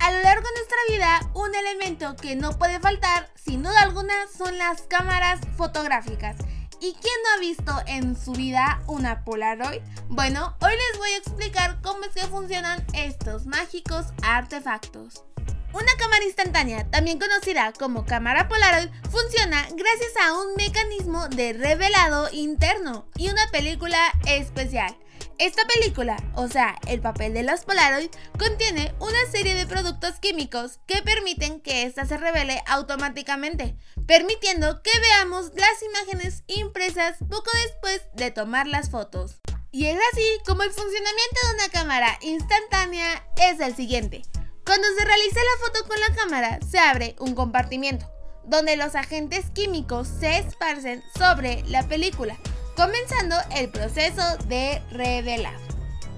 A 0.01 0.11
lo 0.13 0.23
largo 0.23 0.47
de 0.47 0.55
nuestra 0.55 0.79
vida, 0.89 1.21
un 1.35 1.55
elemento 1.55 2.17
que 2.17 2.37
no 2.37 2.53
puede 2.59 2.81
faltar, 2.81 3.29
sin 3.35 3.63
duda 3.63 3.83
alguna, 3.83 4.15
son 4.37 4.57
las 4.57 4.83
cámaras 4.83 5.41
fotográficas. 5.57 6.37
¿Y 6.81 6.93
quién 6.93 7.15
no 7.25 7.31
ha 7.35 7.41
visto 7.41 7.73
en 7.87 8.17
su 8.17 8.33
vida 8.33 8.83
una 8.87 9.25
Polaroid? 9.25 9.81
Bueno, 10.09 10.57
hoy 10.61 10.73
les 10.73 10.99
voy 10.99 11.11
a 11.11 11.17
explicar 11.17 11.81
cómo 11.83 12.05
es 12.05 12.11
que 12.11 12.29
funcionan 12.29 12.85
estos 12.95 13.47
mágicos 13.47 14.07
artefactos. 14.23 15.25
Una 15.73 15.93
cámara 15.99 16.25
instantánea, 16.25 16.89
también 16.91 17.19
conocida 17.19 17.73
como 17.79 18.07
cámara 18.07 18.49
Polaroid, 18.49 18.89
funciona 19.11 19.63
gracias 19.75 20.13
a 20.25 20.35
un 20.35 20.55
mecanismo 20.57 21.29
de 21.29 21.53
revelado 21.53 22.29
interno 22.33 23.07
y 23.17 23.29
una 23.29 23.47
película 23.51 23.99
especial. 24.27 24.97
Esta 25.39 25.63
película, 25.67 26.17
o 26.35 26.49
sea, 26.49 26.77
el 26.89 27.03
papel 27.03 27.35
de 27.35 27.43
las 27.43 27.67
Polaroid, 27.67 28.09
contiene 28.39 28.95
una 29.01 29.31
serie 29.31 29.55
de 29.55 29.67
productos 29.67 30.15
químicos 30.19 30.81
que 30.87 31.03
permiten 31.03 31.61
que 31.61 31.83
ésta 31.83 32.07
se 32.07 32.17
revele 32.17 32.63
automáticamente, 32.67 33.77
permitiendo 34.07 34.83
que 34.83 34.99
veamos 34.99 35.53
las 35.55 35.83
imágenes 35.83 36.43
impresas 36.47 37.19
poco 37.29 37.51
después 37.65 38.01
de 38.15 38.31
tomar 38.31 38.67
las 38.67 38.89
fotos. 38.89 39.43
Y 39.71 39.89
es 39.89 39.99
así 40.11 40.25
como 40.47 40.63
el 40.63 40.71
funcionamiento 40.71 41.41
de 41.43 41.55
una 41.55 41.69
cámara 41.69 42.19
instantánea 42.23 43.29
es 43.37 43.61
el 43.61 43.77
siguiente. 43.77 44.23
Cuando 44.65 44.89
se 44.97 45.05
realiza 45.05 45.41
la 45.41 45.67
foto 45.67 45.87
con 45.87 46.01
la 46.01 46.15
cámara, 46.15 46.59
se 46.67 46.79
abre 46.79 47.15
un 47.19 47.35
compartimiento, 47.35 48.11
donde 48.47 48.79
los 48.79 48.95
agentes 48.95 49.51
químicos 49.51 50.09
se 50.09 50.39
esparcen 50.39 51.05
sobre 51.15 51.63
la 51.65 51.87
película 51.87 52.39
comenzando 52.77 53.37
el 53.57 53.69
proceso 53.71 54.23
de 54.47 54.83
revelar. 54.91 55.57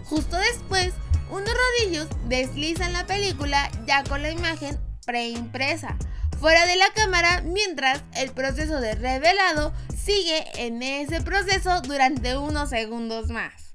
Justo 0.05 0.37
después, 0.37 0.93
unos 1.31 1.55
rodillos 1.55 2.09
deslizan 2.27 2.93
la 2.93 3.07
película 3.07 3.71
ya 3.87 4.05
con 4.05 4.23
la 4.23 4.31
imagen 4.31 4.79
preimpresa 5.07 5.97
fuera 6.41 6.67
de 6.67 6.77
la 6.77 6.91
cámara 6.95 7.43
mientras 7.43 8.03
el 8.15 8.31
proceso 8.31 8.81
de 8.81 8.95
revelado 8.95 9.73
sigue 9.97 10.45
en 10.57 10.83
ese 10.83 11.21
proceso 11.21 11.81
durante 11.83 12.37
unos 12.37 12.71
segundos 12.71 13.29
más. 13.29 13.75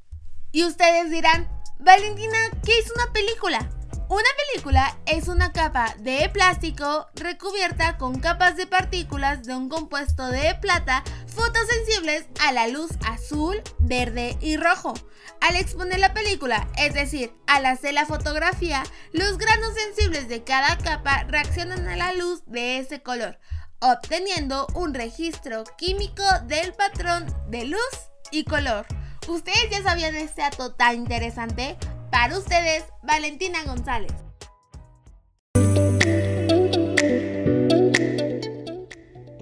Y 0.51 0.63
ustedes 0.63 1.11
dirán, 1.11 1.47
Valentina, 1.79 2.37
¿qué 2.63 2.77
es 2.77 2.91
una 2.95 3.11
película? 3.11 3.69
Una 4.13 4.29
película 4.51 4.95
es 5.07 5.27
una 5.27 5.51
capa 5.53 5.95
de 5.97 6.29
plástico 6.29 7.07
recubierta 7.15 7.97
con 7.97 8.19
capas 8.19 8.55
de 8.55 8.67
partículas 8.67 9.41
de 9.41 9.55
un 9.55 9.69
compuesto 9.69 10.27
de 10.27 10.53
plata 10.61 11.03
fotosensibles 11.25 12.27
a 12.39 12.51
la 12.51 12.67
luz 12.67 12.91
azul, 13.07 13.59
verde 13.79 14.37
y 14.39 14.55
rojo. 14.57 14.93
Al 15.41 15.55
exponer 15.55 15.97
la 15.97 16.13
película, 16.13 16.67
es 16.77 16.93
decir, 16.93 17.33
al 17.47 17.65
hacer 17.65 17.95
la 17.95 18.05
fotografía, 18.05 18.83
los 19.13 19.39
granos 19.39 19.73
sensibles 19.73 20.27
de 20.27 20.43
cada 20.43 20.77
capa 20.77 21.23
reaccionan 21.23 21.87
a 21.87 21.95
la 21.95 22.13
luz 22.13 22.43
de 22.45 22.77
ese 22.77 23.01
color, 23.01 23.39
obteniendo 23.79 24.67
un 24.75 24.93
registro 24.93 25.63
químico 25.75 26.21
del 26.45 26.73
patrón 26.73 27.25
de 27.49 27.65
luz 27.65 28.11
y 28.29 28.43
color. 28.43 28.85
¿Ustedes 29.27 29.71
ya 29.71 29.81
sabían 29.81 30.13
este 30.13 30.43
dato 30.43 30.75
tan 30.75 30.97
interesante? 30.97 31.79
Para 32.13 32.37
ustedes, 32.37 32.83
Valentina 33.01 33.63
González. 33.65 34.13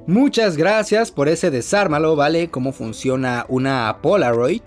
Muchas 0.07 0.55
gracias 0.55 1.11
por 1.11 1.27
ese 1.27 1.51
desármalo, 1.51 2.15
¿vale? 2.15 2.49
Cómo 2.49 2.71
funciona 2.71 3.45
una 3.49 3.97
Polaroid. 4.01 4.61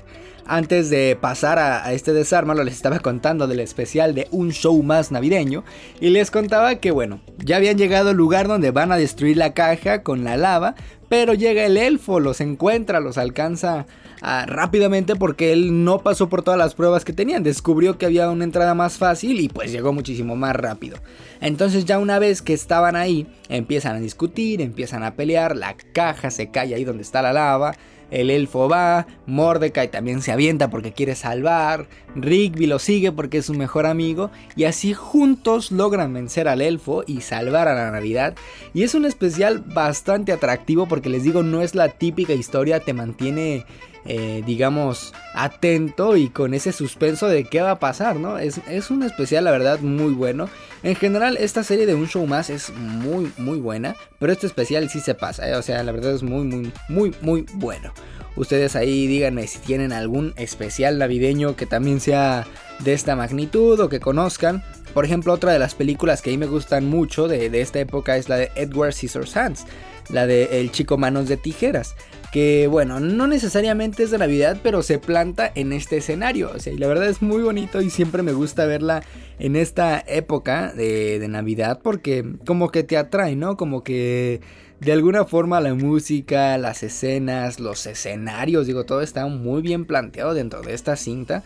Antes 0.46 0.90
de 0.90 1.16
pasar 1.20 1.58
a, 1.58 1.92
este 1.92 2.12
desármalo, 2.12 2.64
les 2.64 2.74
estaba 2.74 2.98
contando 2.98 3.46
del 3.46 3.60
especial 3.60 4.14
de 4.14 4.28
un 4.30 4.52
show 4.52 4.82
más 4.82 5.10
navideño. 5.10 5.64
Y 6.00 6.10
les 6.10 6.30
contaba 6.30 6.76
que, 6.76 6.90
bueno, 6.90 7.20
ya 7.38 7.56
habían 7.56 7.78
llegado 7.78 8.10
al 8.10 8.16
lugar 8.16 8.48
donde 8.48 8.70
van 8.70 8.92
a 8.92 8.96
destruir 8.96 9.36
la 9.36 9.54
caja 9.54 10.02
con 10.02 10.24
la 10.24 10.36
lava. 10.36 10.74
Pero 11.08 11.34
llega 11.34 11.64
el 11.64 11.76
elfo, 11.76 12.20
los 12.20 12.40
encuentra, 12.40 13.00
los 13.00 13.18
alcanza 13.18 13.86
Ah, 14.26 14.46
rápidamente 14.46 15.16
porque 15.16 15.52
él 15.52 15.84
no 15.84 15.98
pasó 15.98 16.30
por 16.30 16.42
todas 16.42 16.56
las 16.58 16.74
pruebas 16.74 17.04
que 17.04 17.12
tenían. 17.12 17.42
Descubrió 17.42 17.98
que 17.98 18.06
había 18.06 18.30
una 18.30 18.44
entrada 18.44 18.72
más 18.72 18.96
fácil 18.96 19.38
y 19.38 19.50
pues 19.50 19.70
llegó 19.70 19.92
muchísimo 19.92 20.34
más 20.34 20.56
rápido. 20.56 20.96
Entonces 21.42 21.84
ya 21.84 21.98
una 21.98 22.18
vez 22.18 22.40
que 22.40 22.54
estaban 22.54 22.96
ahí, 22.96 23.26
empiezan 23.50 23.96
a 23.96 24.00
discutir, 24.00 24.62
empiezan 24.62 25.02
a 25.02 25.14
pelear, 25.14 25.54
la 25.54 25.76
caja 25.92 26.30
se 26.30 26.50
cae 26.50 26.74
ahí 26.74 26.84
donde 26.84 27.02
está 27.02 27.20
la 27.20 27.34
lava. 27.34 27.74
El 28.14 28.30
elfo 28.30 28.68
va, 28.68 29.08
Mordecai 29.26 29.90
también 29.90 30.22
se 30.22 30.30
avienta 30.30 30.70
porque 30.70 30.92
quiere 30.92 31.16
salvar, 31.16 31.88
Rigby 32.14 32.66
lo 32.66 32.78
sigue 32.78 33.10
porque 33.10 33.38
es 33.38 33.46
su 33.46 33.54
mejor 33.54 33.86
amigo 33.86 34.30
y 34.54 34.64
así 34.64 34.94
juntos 34.94 35.72
logran 35.72 36.14
vencer 36.14 36.46
al 36.46 36.60
elfo 36.60 37.02
y 37.06 37.22
salvar 37.22 37.66
a 37.66 37.74
la 37.74 37.90
Navidad. 37.90 38.36
Y 38.72 38.84
es 38.84 38.94
un 38.94 39.04
especial 39.04 39.64
bastante 39.66 40.30
atractivo 40.30 40.86
porque 40.86 41.08
les 41.08 41.24
digo, 41.24 41.42
no 41.42 41.60
es 41.60 41.74
la 41.74 41.88
típica 41.88 42.34
historia, 42.34 42.78
te 42.78 42.92
mantiene 42.92 43.66
eh, 44.06 44.42
digamos, 44.44 45.14
atento 45.32 46.16
y 46.18 46.28
con 46.28 46.52
ese 46.52 46.72
suspenso 46.72 47.26
de 47.26 47.44
qué 47.44 47.62
va 47.62 47.70
a 47.70 47.78
pasar, 47.78 48.16
¿no? 48.16 48.36
Es, 48.36 48.60
es, 48.68 48.90
un 48.90 49.02
especial, 49.02 49.44
la 49.44 49.50
verdad, 49.50 49.80
muy 49.80 50.12
bueno. 50.12 50.50
En 50.84 50.96
general, 50.96 51.38
esta 51.40 51.64
serie 51.64 51.86
de 51.86 51.94
un 51.94 52.06
show 52.06 52.26
más 52.26 52.50
es 52.50 52.68
muy, 52.68 53.32
muy 53.38 53.58
buena, 53.58 53.96
pero 54.18 54.34
este 54.34 54.46
especial 54.46 54.90
sí 54.90 55.00
se 55.00 55.14
pasa, 55.14 55.48
¿eh? 55.48 55.54
o 55.54 55.62
sea, 55.62 55.82
la 55.82 55.92
verdad 55.92 56.12
es 56.12 56.22
muy, 56.22 56.44
muy, 56.44 56.70
muy, 56.90 57.14
muy 57.22 57.46
bueno. 57.54 57.94
Ustedes 58.36 58.76
ahí 58.76 59.06
díganme 59.06 59.46
si 59.46 59.60
tienen 59.60 59.92
algún 59.92 60.34
especial 60.36 60.98
navideño 60.98 61.56
que 61.56 61.64
también 61.64 62.00
sea 62.00 62.46
de 62.80 62.92
esta 62.92 63.16
magnitud 63.16 63.80
o 63.80 63.88
que 63.88 63.98
conozcan. 63.98 64.62
Por 64.92 65.06
ejemplo, 65.06 65.32
otra 65.32 65.52
de 65.52 65.58
las 65.58 65.74
películas 65.74 66.20
que 66.20 66.28
a 66.28 66.32
mí 66.32 66.36
me 66.36 66.46
gustan 66.46 66.84
mucho 66.84 67.28
de, 67.28 67.48
de 67.48 67.62
esta 67.62 67.80
época 67.80 68.18
es 68.18 68.28
la 68.28 68.36
de 68.36 68.50
Edward 68.54 68.92
Scissorhands, 68.92 69.64
la 70.10 70.26
de 70.26 70.60
El 70.60 70.70
chico 70.70 70.98
manos 70.98 71.28
de 71.28 71.36
tijeras 71.36 71.94
que 72.34 72.66
bueno, 72.66 72.98
no 72.98 73.28
necesariamente 73.28 74.02
es 74.02 74.10
de 74.10 74.18
Navidad, 74.18 74.58
pero 74.60 74.82
se 74.82 74.98
planta 74.98 75.52
en 75.54 75.72
este 75.72 75.98
escenario. 75.98 76.50
O 76.52 76.58
sea, 76.58 76.72
y 76.72 76.78
la 76.78 76.88
verdad 76.88 77.08
es 77.08 77.22
muy 77.22 77.40
bonito 77.44 77.80
y 77.80 77.90
siempre 77.90 78.24
me 78.24 78.32
gusta 78.32 78.66
verla 78.66 79.04
en 79.38 79.54
esta 79.54 80.02
época 80.04 80.72
de, 80.72 81.24
Navidad 81.28 81.78
porque 81.80 82.24
como 82.44 82.70
que 82.70 82.82
te 82.82 82.96
atrae, 82.96 83.36
¿no? 83.36 83.56
Como 83.56 83.84
que 83.84 84.40
de 84.80 84.92
alguna 84.92 85.26
forma 85.26 85.60
la 85.60 85.74
música, 85.74 86.58
las 86.58 86.82
escenas, 86.82 87.60
los 87.60 87.86
escenarios, 87.86 88.66
digo, 88.66 88.82
todo 88.82 89.00
está 89.00 89.28
muy 89.28 89.62
bien 89.62 89.84
planteado 89.84 90.34
dentro 90.34 90.60
de 90.60 90.74
esta 90.74 90.96
cinta. 90.96 91.44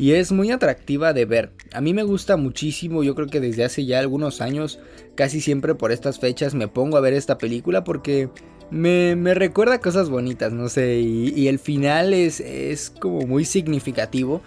Y 0.00 0.14
es 0.14 0.32
muy 0.32 0.50
atractiva 0.50 1.12
de 1.12 1.26
ver. 1.26 1.52
A 1.74 1.82
mí 1.82 1.92
me 1.92 2.04
gusta 2.04 2.38
muchísimo, 2.38 3.02
yo 3.02 3.14
creo 3.14 3.28
que 3.28 3.38
desde 3.38 3.64
hace 3.64 3.84
ya 3.84 3.98
algunos 3.98 4.40
años, 4.40 4.78
casi 5.14 5.42
siempre 5.42 5.74
por 5.74 5.92
estas 5.92 6.18
fechas 6.18 6.54
me 6.54 6.68
pongo 6.68 6.96
a 6.96 7.00
ver 7.00 7.12
esta 7.12 7.36
película 7.36 7.84
porque 7.84 8.30
me, 8.70 9.14
recuerda 9.34 9.78
cosas 9.78 10.08
bonitas, 10.08 10.54
no 10.54 10.70
sé, 10.70 11.00
y, 11.00 11.48
el 11.48 11.58
final 11.58 12.14
es, 12.14 12.40
es, 12.40 12.88
como 12.88 13.26
muy 13.26 13.44
significativo. 13.44 14.40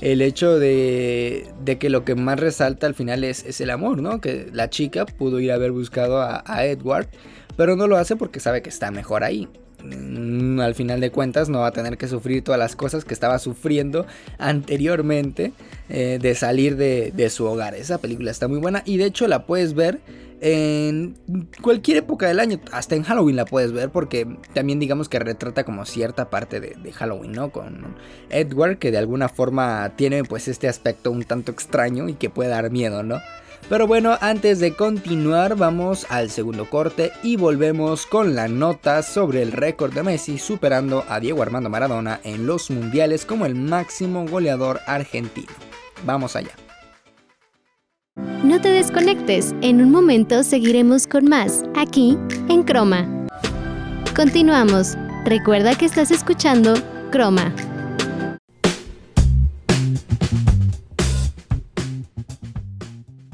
El 0.00 0.22
hecho 0.22 0.60
de, 0.60 1.44
de, 1.64 1.76
que 1.78 1.90
lo 1.90 2.04
que 2.04 2.14
más 2.14 2.38
resalta 2.38 2.86
al 2.86 2.94
final 2.94 3.24
es, 3.24 3.44
es, 3.44 3.60
el 3.60 3.70
amor, 3.70 4.00
¿no? 4.00 4.20
Que 4.20 4.46
la 4.52 4.70
chica 4.70 5.06
pudo 5.06 5.40
ir 5.40 5.50
a 5.50 5.56
haber 5.56 5.72
buscado 5.72 6.20
a, 6.22 6.64
Edward, 6.64 7.08
pero 7.56 7.74
no 7.74 7.88
lo 7.88 7.96
hace 7.96 8.14
porque 8.14 8.38
sabe 8.38 8.62
que 8.62 8.70
está 8.70 8.92
mejor 8.92 9.24
ahí 9.24 9.48
al 9.82 10.74
final 10.74 11.00
de 11.00 11.10
cuentas 11.10 11.48
no 11.48 11.60
va 11.60 11.68
a 11.68 11.72
tener 11.72 11.98
que 11.98 12.08
sufrir 12.08 12.44
todas 12.44 12.58
las 12.58 12.76
cosas 12.76 13.04
que 13.04 13.14
estaba 13.14 13.38
sufriendo 13.38 14.06
anteriormente 14.38 15.52
eh, 15.88 16.18
de 16.20 16.34
salir 16.34 16.76
de, 16.76 17.12
de, 17.14 17.30
su 17.30 17.44
hogar. 17.44 17.74
Esa 17.74 17.98
película 17.98 18.30
está 18.30 18.48
muy 18.48 18.58
buena 18.58 18.82
y 18.84 18.96
de 18.96 19.06
hecho 19.06 19.26
la 19.26 19.46
puedes 19.46 19.74
ver 19.74 20.00
en 20.40 21.16
cualquier 21.60 21.98
época 21.98 22.26
del 22.26 22.40
año, 22.40 22.60
hasta 22.72 22.94
en 22.94 23.02
Halloween 23.02 23.36
la 23.36 23.44
puedes 23.44 23.72
ver 23.72 23.90
porque 23.90 24.26
también 24.54 24.80
digamos 24.80 25.08
que 25.08 25.18
retrata 25.18 25.64
como 25.64 25.84
cierta 25.84 26.30
parte 26.30 26.60
de, 26.60 26.92
Halloween, 26.92 27.32
¿no? 27.32 27.50
Con 27.50 27.96
Edward 28.30 28.78
que 28.78 28.90
de 28.90 28.98
alguna 28.98 29.28
forma 29.28 29.92
tiene 29.96 30.24
pues 30.24 30.48
este 30.48 30.66
aspecto 30.66 31.10
un 31.10 31.24
tanto 31.24 31.52
extraño 31.52 32.08
y 32.08 32.14
que 32.14 32.30
puede 32.30 32.48
dar 32.48 32.70
miedo, 32.70 33.02
¿no? 33.02 33.20
Pero 33.68 33.86
bueno, 33.86 34.16
antes 34.20 34.58
de 34.58 34.74
continuar 34.74 35.56
vamos 35.56 36.06
al 36.08 36.30
segundo 36.30 36.68
corte 36.68 37.12
y 37.22 37.36
volvemos 37.36 38.04
con 38.06 38.34
la 38.34 38.48
nota 38.48 39.02
sobre 39.02 39.42
el 39.42 39.52
récord 39.52 39.92
de 39.92 40.02
Messi 40.02 40.38
superando 40.38 41.04
a 41.08 41.20
Diego 41.20 41.42
Armando 41.42 41.70
Maradona 41.70 42.20
en 42.24 42.46
los 42.46 42.70
mundiales 42.70 43.24
como 43.24 43.46
el 43.46 43.54
máximo 43.54 44.26
goleador 44.26 44.80
argentino. 44.86 45.52
Vamos 46.04 46.34
allá. 46.34 46.50
No 48.42 48.60
te 48.60 48.70
desconectes, 48.70 49.54
en 49.60 49.80
un 49.80 49.90
momento 49.90 50.42
seguiremos 50.42 51.06
con 51.06 51.26
más, 51.26 51.62
aquí 51.76 52.18
en 52.48 52.62
Croma. 52.64 53.06
Continuamos, 54.16 54.96
recuerda 55.24 55.76
que 55.76 55.84
estás 55.84 56.10
escuchando 56.10 56.74
Croma. 57.12 57.54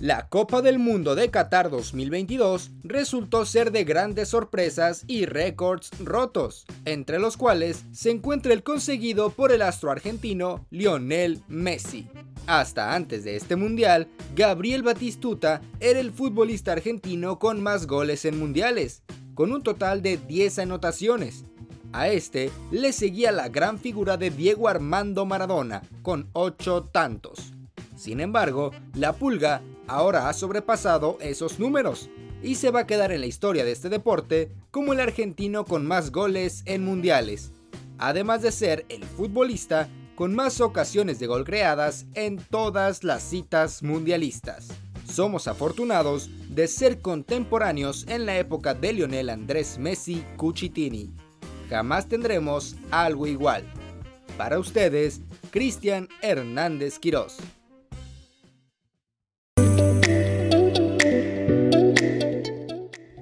La 0.06 0.28
Copa 0.28 0.62
del 0.62 0.78
Mundo 0.78 1.16
de 1.16 1.32
Qatar 1.32 1.68
2022 1.68 2.70
resultó 2.84 3.44
ser 3.44 3.72
de 3.72 3.82
grandes 3.82 4.28
sorpresas 4.28 5.02
y 5.08 5.26
récords 5.26 5.90
rotos, 5.98 6.64
entre 6.84 7.18
los 7.18 7.36
cuales 7.36 7.84
se 7.90 8.12
encuentra 8.12 8.52
el 8.52 8.62
conseguido 8.62 9.30
por 9.30 9.50
el 9.50 9.62
astro 9.62 9.90
argentino 9.90 10.64
Lionel 10.70 11.42
Messi. 11.48 12.06
Hasta 12.46 12.94
antes 12.94 13.24
de 13.24 13.34
este 13.34 13.56
mundial, 13.56 14.06
Gabriel 14.36 14.84
Batistuta 14.84 15.60
era 15.80 15.98
el 15.98 16.12
futbolista 16.12 16.70
argentino 16.70 17.40
con 17.40 17.60
más 17.60 17.88
goles 17.88 18.24
en 18.26 18.38
mundiales, 18.38 19.02
con 19.34 19.50
un 19.50 19.64
total 19.64 20.02
de 20.02 20.18
10 20.18 20.60
anotaciones. 20.60 21.46
A 21.92 22.10
este 22.10 22.52
le 22.70 22.92
seguía 22.92 23.32
la 23.32 23.48
gran 23.48 23.80
figura 23.80 24.16
de 24.16 24.30
Diego 24.30 24.68
Armando 24.68 25.26
Maradona, 25.26 25.82
con 26.02 26.30
8 26.32 26.90
tantos. 26.92 27.54
Sin 27.96 28.20
embargo, 28.20 28.70
la 28.94 29.14
Pulga 29.14 29.62
ahora 29.86 30.28
ha 30.28 30.32
sobrepasado 30.32 31.18
esos 31.20 31.58
números 31.58 32.10
y 32.42 32.56
se 32.56 32.70
va 32.70 32.80
a 32.80 32.86
quedar 32.86 33.12
en 33.12 33.20
la 33.20 33.26
historia 33.26 33.64
de 33.64 33.72
este 33.72 33.88
deporte 33.88 34.52
como 34.70 34.92
el 34.92 35.00
argentino 35.00 35.64
con 35.64 35.86
más 35.86 36.12
goles 36.12 36.62
en 36.66 36.84
mundiales, 36.84 37.52
además 37.98 38.42
de 38.42 38.52
ser 38.52 38.86
el 38.88 39.04
futbolista 39.04 39.88
con 40.14 40.34
más 40.34 40.60
ocasiones 40.60 41.18
de 41.18 41.26
gol 41.26 41.44
creadas 41.44 42.06
en 42.14 42.38
todas 42.38 43.04
las 43.04 43.22
citas 43.22 43.82
mundialistas. 43.82 44.68
Somos 45.06 45.46
afortunados 45.46 46.30
de 46.48 46.66
ser 46.66 47.00
contemporáneos 47.00 48.06
en 48.08 48.26
la 48.26 48.38
época 48.38 48.74
de 48.74 48.92
Lionel 48.92 49.30
Andrés 49.30 49.78
Messi 49.78 50.24
Cucitini. 50.36 51.14
Jamás 51.70 52.08
tendremos 52.08 52.76
algo 52.90 53.26
igual. 53.26 53.64
Para 54.36 54.58
ustedes, 54.58 55.20
Cristian 55.50 56.08
Hernández 56.22 56.98
Quirós. 56.98 57.36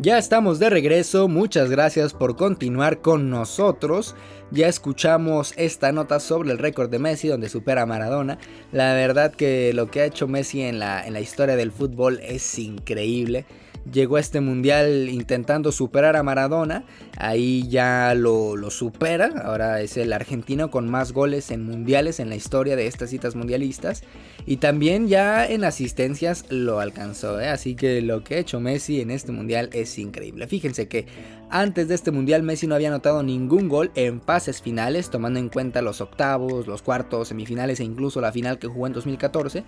Ya 0.04 0.18
estamos 0.18 0.58
de 0.58 0.68
regreso, 0.68 1.28
muchas 1.28 1.70
gracias 1.70 2.12
por 2.12 2.36
continuar 2.36 3.00
con 3.00 3.30
nosotros. 3.30 4.14
Ya 4.50 4.68
escuchamos 4.68 5.54
esta 5.56 5.92
nota 5.92 6.20
sobre 6.20 6.52
el 6.52 6.58
récord 6.58 6.90
de 6.90 6.98
Messi 6.98 7.28
donde 7.28 7.48
supera 7.48 7.80
a 7.80 7.86
Maradona. 7.86 8.36
La 8.70 8.92
verdad 8.92 9.32
que 9.32 9.72
lo 9.72 9.90
que 9.90 10.02
ha 10.02 10.04
hecho 10.04 10.28
Messi 10.28 10.60
en 10.60 10.78
la, 10.78 11.06
en 11.06 11.14
la 11.14 11.22
historia 11.22 11.56
del 11.56 11.72
fútbol 11.72 12.20
es 12.22 12.58
increíble 12.58 13.46
llegó 13.90 14.16
a 14.16 14.20
este 14.20 14.40
mundial 14.40 15.08
intentando 15.08 15.72
superar 15.72 16.16
a 16.16 16.22
Maradona, 16.22 16.84
ahí 17.16 17.68
ya 17.68 18.14
lo, 18.14 18.54
supera, 18.70 19.32
ahora 19.44 19.80
es 19.80 19.96
el 19.96 20.12
argentino 20.12 20.70
con 20.70 20.88
más 20.88 21.12
goles 21.12 21.50
en 21.50 21.64
mundiales 21.64 22.20
en 22.20 22.28
la 22.28 22.36
historia 22.36 22.76
de 22.76 22.86
estas 22.86 23.10
citas 23.10 23.36
mundialistas 23.36 24.02
y 24.46 24.56
también 24.56 25.08
ya 25.08 25.46
en 25.46 25.64
asistencias 25.64 26.46
lo 26.50 26.80
alcanzó, 26.80 27.40
¿eh? 27.40 27.48
así 27.48 27.74
que 27.74 28.00
lo 28.00 28.24
que 28.24 28.36
ha 28.36 28.38
hecho 28.38 28.60
Messi 28.60 29.00
en 29.00 29.10
este 29.10 29.32
mundial 29.32 29.70
es 29.72 29.98
increíble. 29.98 30.46
Fíjense 30.46 30.88
que 30.88 31.06
antes 31.50 31.88
de 31.88 31.94
este 31.94 32.10
mundial 32.10 32.42
Messi 32.42 32.66
no 32.66 32.74
había 32.74 32.88
anotado 32.88 33.22
ningún 33.22 33.68
gol 33.68 33.90
en 33.94 34.20
fases 34.20 34.60
finales, 34.60 35.10
tomando 35.10 35.38
en 35.38 35.48
cuenta 35.48 35.82
los 35.82 36.00
octavos, 36.00 36.66
los 36.66 36.82
cuartos, 36.82 37.28
semifinales 37.28 37.80
e 37.80 37.84
incluso 37.84 38.20
la 38.20 38.32
final 38.32 38.58
que 38.58 38.66
jugó 38.66 38.86
en 38.86 38.92
2014 38.92 39.64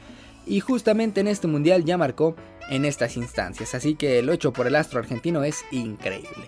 y 0.47 0.61
justamente 0.61 1.21
en 1.21 1.27
este 1.27 1.49
mundial 1.49 1.85
ya 1.85 1.99
marcó 1.99 2.37
en 2.71 2.85
estas 2.85 3.17
instancias, 3.17 3.75
así 3.75 3.95
que 3.95 4.23
lo 4.23 4.33
hecho 4.33 4.53
por 4.53 4.67
el 4.67 4.77
astro 4.77 4.99
argentino 4.99 5.45
es 5.45 5.65
increíble. 5.71 6.47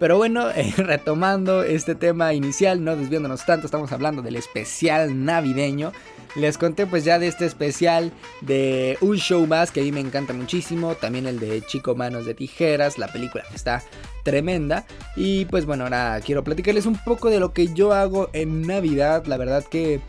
Pero 0.00 0.16
bueno, 0.16 0.50
eh, 0.56 0.72
retomando 0.76 1.62
este 1.62 1.94
tema 1.94 2.34
inicial, 2.34 2.82
no 2.82 2.96
desviándonos 2.96 3.46
tanto, 3.46 3.66
estamos 3.66 3.92
hablando 3.92 4.22
del 4.22 4.34
especial 4.34 5.24
navideño. 5.24 5.92
Les 6.36 6.58
conté 6.58 6.86
pues 6.86 7.04
ya 7.04 7.18
de 7.18 7.26
este 7.26 7.44
especial 7.44 8.12
de 8.40 8.96
un 9.00 9.16
show 9.16 9.46
más 9.48 9.72
que 9.72 9.80
a 9.80 9.82
mí 9.82 9.90
me 9.90 10.00
encanta 10.00 10.32
muchísimo, 10.32 10.94
también 10.94 11.26
el 11.26 11.40
de 11.40 11.60
Chico 11.62 11.96
Manos 11.96 12.24
de 12.24 12.34
Tijeras, 12.34 12.98
la 12.98 13.12
película 13.12 13.44
que 13.50 13.56
está 13.56 13.82
tremenda. 14.22 14.86
Y 15.16 15.44
pues 15.46 15.66
bueno, 15.66 15.84
ahora 15.84 16.20
quiero 16.24 16.44
platicarles 16.44 16.86
un 16.86 16.96
poco 16.96 17.30
de 17.30 17.40
lo 17.40 17.52
que 17.52 17.74
yo 17.74 17.92
hago 17.92 18.30
en 18.32 18.62
Navidad, 18.62 19.26
la 19.26 19.36
verdad 19.36 19.64
que 19.64 20.00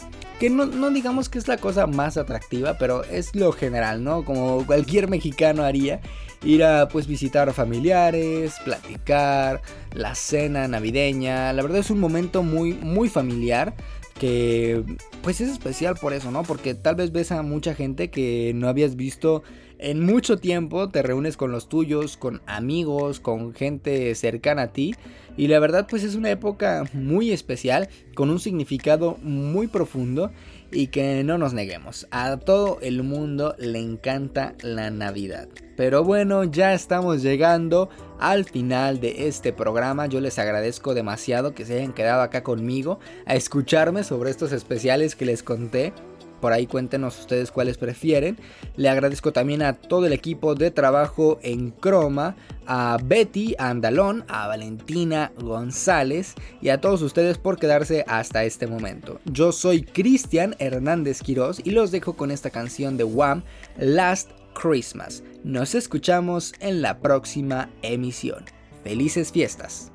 que 0.42 0.50
no, 0.50 0.90
digamos 0.90 1.30
que 1.30 1.38
es 1.38 1.48
la 1.48 1.58
cosa 1.58 1.86
más 1.86 2.18
atractiva, 2.18 2.76
pero 2.80 3.04
es 3.04 3.36
lo 3.36 3.52
general, 3.52 4.04
¿no? 4.04 4.26
Como 4.26 4.66
cualquier 4.66 5.08
mexicano 5.08 5.62
haría, 5.62 6.02
ir 6.44 6.64
a 6.64 6.88
pues 6.88 7.06
visitar 7.06 7.48
a 7.48 7.54
familiares, 7.54 8.56
platicar, 8.66 9.62
la 9.94 10.16
cena 10.16 10.68
navideña, 10.68 11.54
la 11.54 11.62
verdad 11.62 11.78
es 11.78 11.92
un 11.92 12.00
momento 12.00 12.42
muy 12.42 12.74
muy 12.74 13.08
familiar 13.08 13.76
que 14.22 14.84
pues 15.24 15.42
es 15.42 15.50
especial 15.50 15.96
por 16.00 16.14
eso, 16.14 16.30
¿no? 16.30 16.44
Porque 16.44 16.76
tal 16.76 16.94
vez 16.94 17.12
ves 17.12 17.32
a 17.32 17.42
mucha 17.42 17.74
gente 17.74 18.12
que 18.12 18.52
no 18.54 18.68
habías 18.68 18.96
visto 18.96 19.42
en 19.80 20.06
mucho 20.06 20.38
tiempo, 20.38 20.90
te 20.90 21.02
reúnes 21.02 21.38
con 21.38 21.52
los 21.52 21.68
tuyos, 21.68 22.18
con 22.18 22.40
amigos, 22.46 23.20
con 23.20 23.56
gente 23.56 24.14
cercana 24.14 24.62
a 24.62 24.74
ti 24.74 24.94
y 25.38 25.48
la 25.48 25.58
verdad 25.58 25.88
pues 25.90 26.04
es 26.04 26.14
una 26.14 26.30
época 26.30 26.84
muy 26.94 27.32
especial, 27.32 27.90
con 28.14 28.30
un 28.30 28.40
significado 28.40 29.18
muy 29.24 29.66
profundo 29.66 30.30
y 30.72 30.88
que 30.88 31.24
no 31.24 31.38
nos 31.38 31.54
neguemos, 31.54 32.08
a 32.12 32.38
todo 32.38 32.80
el 32.82 33.04
mundo 33.04 33.56
le 33.58 33.80
encanta 33.80 34.56
la 34.62 34.90
Navidad. 34.90 35.48
Pero 35.76 36.04
bueno, 36.04 36.44
ya 36.44 36.74
estamos 36.74 37.22
llegando 37.22 37.90
al 38.20 38.46
final 38.46 39.00
de 39.00 39.28
este 39.28 39.52
programa. 39.52 40.06
Yo 40.06 40.22
les 40.22 40.38
agradezco 40.38 40.94
demasiado 40.94 41.54
que 41.54 41.66
se 41.66 41.78
hayan 41.78 41.94
quedado 41.94 42.22
acá 42.22 42.44
conmigo 42.44 43.00
a 43.26 43.36
escucharme 43.36 44.04
sobre 44.04 44.30
estos 44.30 44.52
especiales 44.52 45.16
que 45.16 45.26
les 45.26 45.44
conté. 45.44 45.94
Por 46.42 46.52
ahí 46.52 46.68
cuéntenos 46.68 47.20
ustedes 47.20 47.52
cuáles 47.52 47.78
prefieren. 47.78 48.38
Le 48.76 48.90
agradezco 48.90 49.32
también 49.32 49.62
a 49.62 49.74
todo 49.74 50.08
el 50.08 50.14
equipo 50.14 50.56
de 50.56 50.72
trabajo 50.72 51.40
en 51.44 51.70
Croma, 51.72 52.36
a 52.66 52.98
Betty 53.04 53.56
Andalón, 53.58 54.26
a 54.28 54.48
Valentina 54.48 55.32
González 55.40 56.34
y 56.62 56.70
a 56.70 56.82
todos 56.82 57.02
ustedes 57.02 57.38
por 57.38 57.58
quedarse 57.58 58.04
hasta 58.08 58.44
este 58.44 58.68
momento. 58.68 59.20
Yo 59.26 59.52
soy 59.52 59.84
Cristian 59.84 60.56
Hernández 60.60 61.22
Quirós 61.22 61.62
y 61.64 61.72
los 61.72 61.92
dejo 61.92 62.14
con 62.14 62.32
esta 62.32 62.50
canción 62.50 62.98
de 62.98 63.04
Wham, 63.04 63.44
Last 63.78 64.32
Christmas. 64.54 65.24
Nos 65.44 65.76
escuchamos 65.76 66.54
en 66.60 66.82
la 66.82 67.00
próxima 67.00 67.70
emisión. 67.82 68.46
Felices 68.84 69.32
fiestas. 69.32 69.91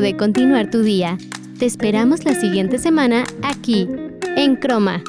De 0.00 0.16
continuar 0.16 0.70
tu 0.70 0.82
día. 0.82 1.18
Te 1.58 1.66
esperamos 1.66 2.24
la 2.24 2.34
siguiente 2.34 2.78
semana 2.78 3.24
aquí, 3.42 3.86
en 4.36 4.56
Croma. 4.56 5.02